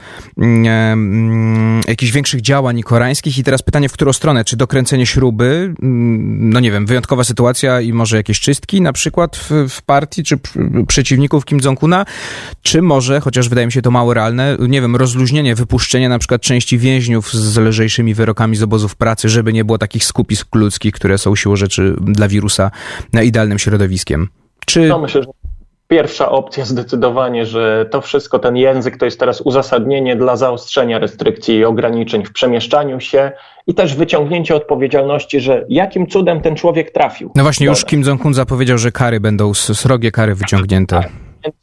jakichś 1.88 2.12
większych 2.12 2.40
działań 2.40 2.82
koreańskich? 2.82 3.38
I 3.38 3.44
teraz 3.44 3.62
pytanie, 3.62 3.88
w 3.88 3.92
którą 3.92 4.12
stronę? 4.12 4.44
Czy 4.44 4.56
do 4.56 4.63
dokręcenie 4.64 5.06
śruby, 5.06 5.74
mm, 5.82 6.50
no 6.50 6.60
nie 6.60 6.70
wiem, 6.70 6.86
wyjątkowa 6.86 7.24
sytuacja 7.24 7.80
i 7.80 7.92
może 7.92 8.16
jakieś 8.16 8.40
czystki 8.40 8.80
na 8.80 8.92
przykład 8.92 9.36
w, 9.36 9.50
w 9.68 9.82
partii 9.82 10.24
czy 10.24 10.38
przeciwników 10.88 11.44
Kim 11.44 11.60
Jong-una, 11.64 12.04
czy 12.62 12.82
może, 12.82 13.20
chociaż 13.20 13.48
wydaje 13.48 13.66
mi 13.66 13.72
się 13.72 13.82
to 13.82 13.90
mało 13.90 14.14
realne, 14.14 14.56
nie 14.68 14.80
wiem, 14.80 14.96
rozluźnienie, 14.96 15.54
wypuszczenie 15.54 16.08
na 16.08 16.18
przykład 16.18 16.42
części 16.42 16.78
więźniów 16.78 17.32
z 17.32 17.58
lżejszymi 17.58 18.14
wyrokami 18.14 18.56
z 18.56 18.62
obozów 18.62 18.96
pracy, 18.96 19.28
żeby 19.28 19.52
nie 19.52 19.64
było 19.64 19.78
takich 19.78 20.04
skupisk 20.04 20.54
ludzkich, 20.54 20.94
które 20.94 21.18
są 21.18 21.36
siłą 21.36 21.56
rzeczy 21.56 21.96
dla 22.00 22.28
wirusa 22.28 22.70
idealnym 23.24 23.58
środowiskiem. 23.58 24.28
Czy... 24.66 24.88
No 24.88 24.98
myślę, 24.98 25.22
że 25.22 25.28
pierwsza 25.88 26.30
opcja 26.30 26.64
zdecydowanie, 26.64 27.46
że 27.46 27.86
to 27.90 28.00
wszystko, 28.00 28.38
ten 28.38 28.56
język 28.56 28.96
to 28.96 29.04
jest 29.04 29.20
teraz 29.20 29.40
uzasadnienie 29.40 30.16
dla 30.16 30.36
zaostrzenia 30.36 30.98
restrykcji 30.98 31.56
i 31.56 31.64
ograniczeń 31.64 32.24
w 32.24 32.32
przemieszczaniu 32.32 33.00
się 33.00 33.32
i 33.66 33.74
też 33.74 33.94
wyciągnięcie 33.96 34.54
odpowiedzialności, 34.54 35.40
że 35.40 35.64
jakim 35.68 36.06
cudem 36.06 36.40
ten 36.40 36.56
człowiek 36.56 36.90
trafił. 36.90 37.30
No 37.36 37.42
właśnie, 37.42 37.66
już 37.66 37.84
Kim 37.84 38.02
Jong-un 38.02 38.34
zapowiedział, 38.34 38.78
że 38.78 38.92
kary 38.92 39.20
będą, 39.20 39.54
srogie 39.54 40.10
kary 40.10 40.34
wyciągnięte. 40.34 40.96
Tak. 40.96 41.10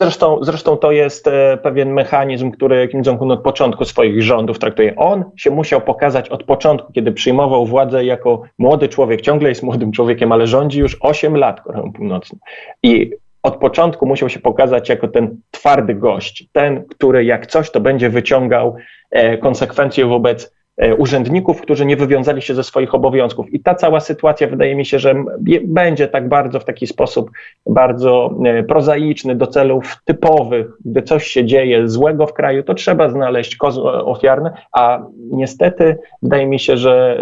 Zresztą, 0.02 0.38
zresztą 0.42 0.78
to 0.78 0.92
jest 0.92 1.28
e, 1.28 1.58
pewien 1.64 1.94
mechanizm, 1.94 2.52
który 2.52 2.88
Kim 2.88 3.02
Jong-un 3.06 3.32
od 3.32 3.42
początku 3.44 3.86
swoich 3.86 4.24
rządów 4.24 4.60
traktuje. 4.60 4.96
On 4.96 5.24
się 5.36 5.52
musiał 5.52 5.82
pokazać 5.82 6.30
od 6.30 6.44
początku, 6.44 6.94
kiedy 6.94 7.12
przyjmował 7.12 7.66
władzę 7.66 8.06
jako 8.06 8.42
młody 8.58 8.90
człowiek, 8.90 9.22
ciągle 9.22 9.50
jest 9.50 9.64
młodym 9.64 9.92
człowiekiem, 9.92 10.32
ale 10.32 10.48
rządzi 10.48 10.80
już 10.80 10.98
8 11.00 11.38
lat 11.38 11.62
Koreą 11.62 11.94
Północną. 11.94 12.40
I 12.84 13.12
od 13.44 13.58
początku 13.58 14.06
musiał 14.06 14.30
się 14.30 14.40
pokazać 14.40 14.90
jako 14.90 15.08
ten 15.08 15.38
twardy 15.52 15.96
gość, 15.96 16.48
ten, 16.52 16.86
który 16.86 17.26
jak 17.26 17.48
coś, 17.48 17.72
to 17.72 17.80
będzie 17.80 18.10
wyciągał 18.10 18.76
e, 19.12 19.38
konsekwencje 19.38 20.06
wobec 20.06 20.56
e, 20.78 20.96
urzędników, 20.96 21.62
którzy 21.62 21.86
nie 21.86 21.96
wywiązali 21.96 22.42
się 22.42 22.56
ze 22.56 22.64
swoich 22.64 22.96
obowiązków. 22.96 23.54
I 23.54 23.60
ta 23.60 23.76
cała 23.76 24.00
sytuacja 24.00 24.48
wydaje 24.48 24.76
mi 24.76 24.86
się, 24.86 25.00
że 25.00 25.24
będzie 25.64 26.08
tak 26.08 26.30
bardzo 26.30 26.60
w 26.60 26.66
taki 26.66 26.88
sposób 26.88 27.32
bardzo 27.66 28.36
e, 28.46 28.64
prozaiczny 28.64 29.36
do 29.36 29.48
celów 29.48 29.98
typowych, 30.06 30.68
gdy 30.86 31.02
coś 31.02 31.28
się 31.28 31.46
dzieje 31.46 31.90
złego 31.90 32.28
w 32.28 32.34
kraju, 32.34 32.64
to 32.64 32.74
trzeba 32.74 33.10
znaleźć 33.10 33.56
kozły 33.56 33.92
ofiarne, 33.92 34.54
a 34.72 35.06
niestety 35.32 35.98
wydaje 36.22 36.48
mi 36.48 36.60
się, 36.60 36.78
że 36.78 37.20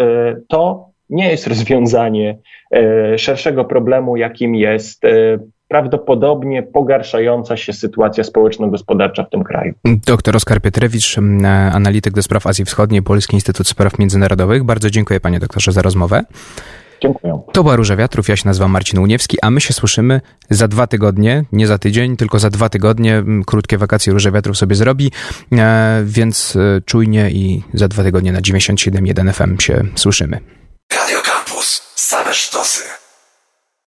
to 0.48 0.90
nie 1.10 1.32
jest 1.32 1.48
rozwiązanie 1.48 2.38
szerszego 3.18 3.66
problemu, 3.66 4.18
jakim 4.18 4.56
jest 4.56 5.04
prawdopodobnie 5.70 6.64
pogarszająca 6.64 7.58
się 7.58 7.74
sytuacja 7.74 8.24
społeczno-gospodarcza 8.24 9.24
w 9.24 9.30
tym 9.30 9.44
kraju. 9.44 9.74
Doktor 9.86 10.36
Oskar 10.36 10.62
Pietrewicz, 10.62 11.16
analityk 11.74 12.14
do 12.14 12.24
spraw 12.24 12.48
Azji 12.48 12.66
Wschodniej, 12.66 13.02
Polski 13.02 13.36
Instytut 13.36 13.68
Spraw 13.68 14.00
Międzynarodowych. 14.00 14.64
Bardzo 14.64 14.90
dziękuję 14.90 15.20
panie 15.20 15.40
doktorze 15.40 15.72
za 15.72 15.82
rozmowę. 15.82 16.24
Dziękuję. 17.02 17.42
To 17.54 17.64
była 17.64 17.76
Róża 17.76 17.96
Wiatrów, 17.96 18.30
ja 18.30 18.36
się 18.36 18.44
nazywam 18.46 18.72
Marcin 18.72 19.00
Uniewski, 19.00 19.38
a 19.42 19.52
my 19.52 19.62
się 19.62 19.74
słyszymy 19.74 20.22
za 20.50 20.68
dwa 20.68 20.88
tygodnie, 20.88 21.44
nie 21.52 21.68
za 21.68 21.78
tydzień, 21.78 22.18
tylko 22.18 22.40
za 22.40 22.50
dwa 22.50 22.70
tygodnie. 22.70 23.24
Krótkie 23.46 23.78
wakacje 23.78 24.14
Róża 24.14 24.32
Wiatrów 24.32 24.58
sobie 24.58 24.76
zrobi, 24.76 25.12
e, 25.52 26.02
więc 26.06 26.56
e, 26.56 26.82
czujnie 26.86 27.32
i 27.32 27.64
za 27.74 27.88
dwa 27.88 28.04
tygodnie 28.04 28.32
na 28.32 28.42
97.1 28.42 29.34
FM 29.34 29.60
się 29.60 29.84
słyszymy. 29.96 30.40
Radio 30.94 31.29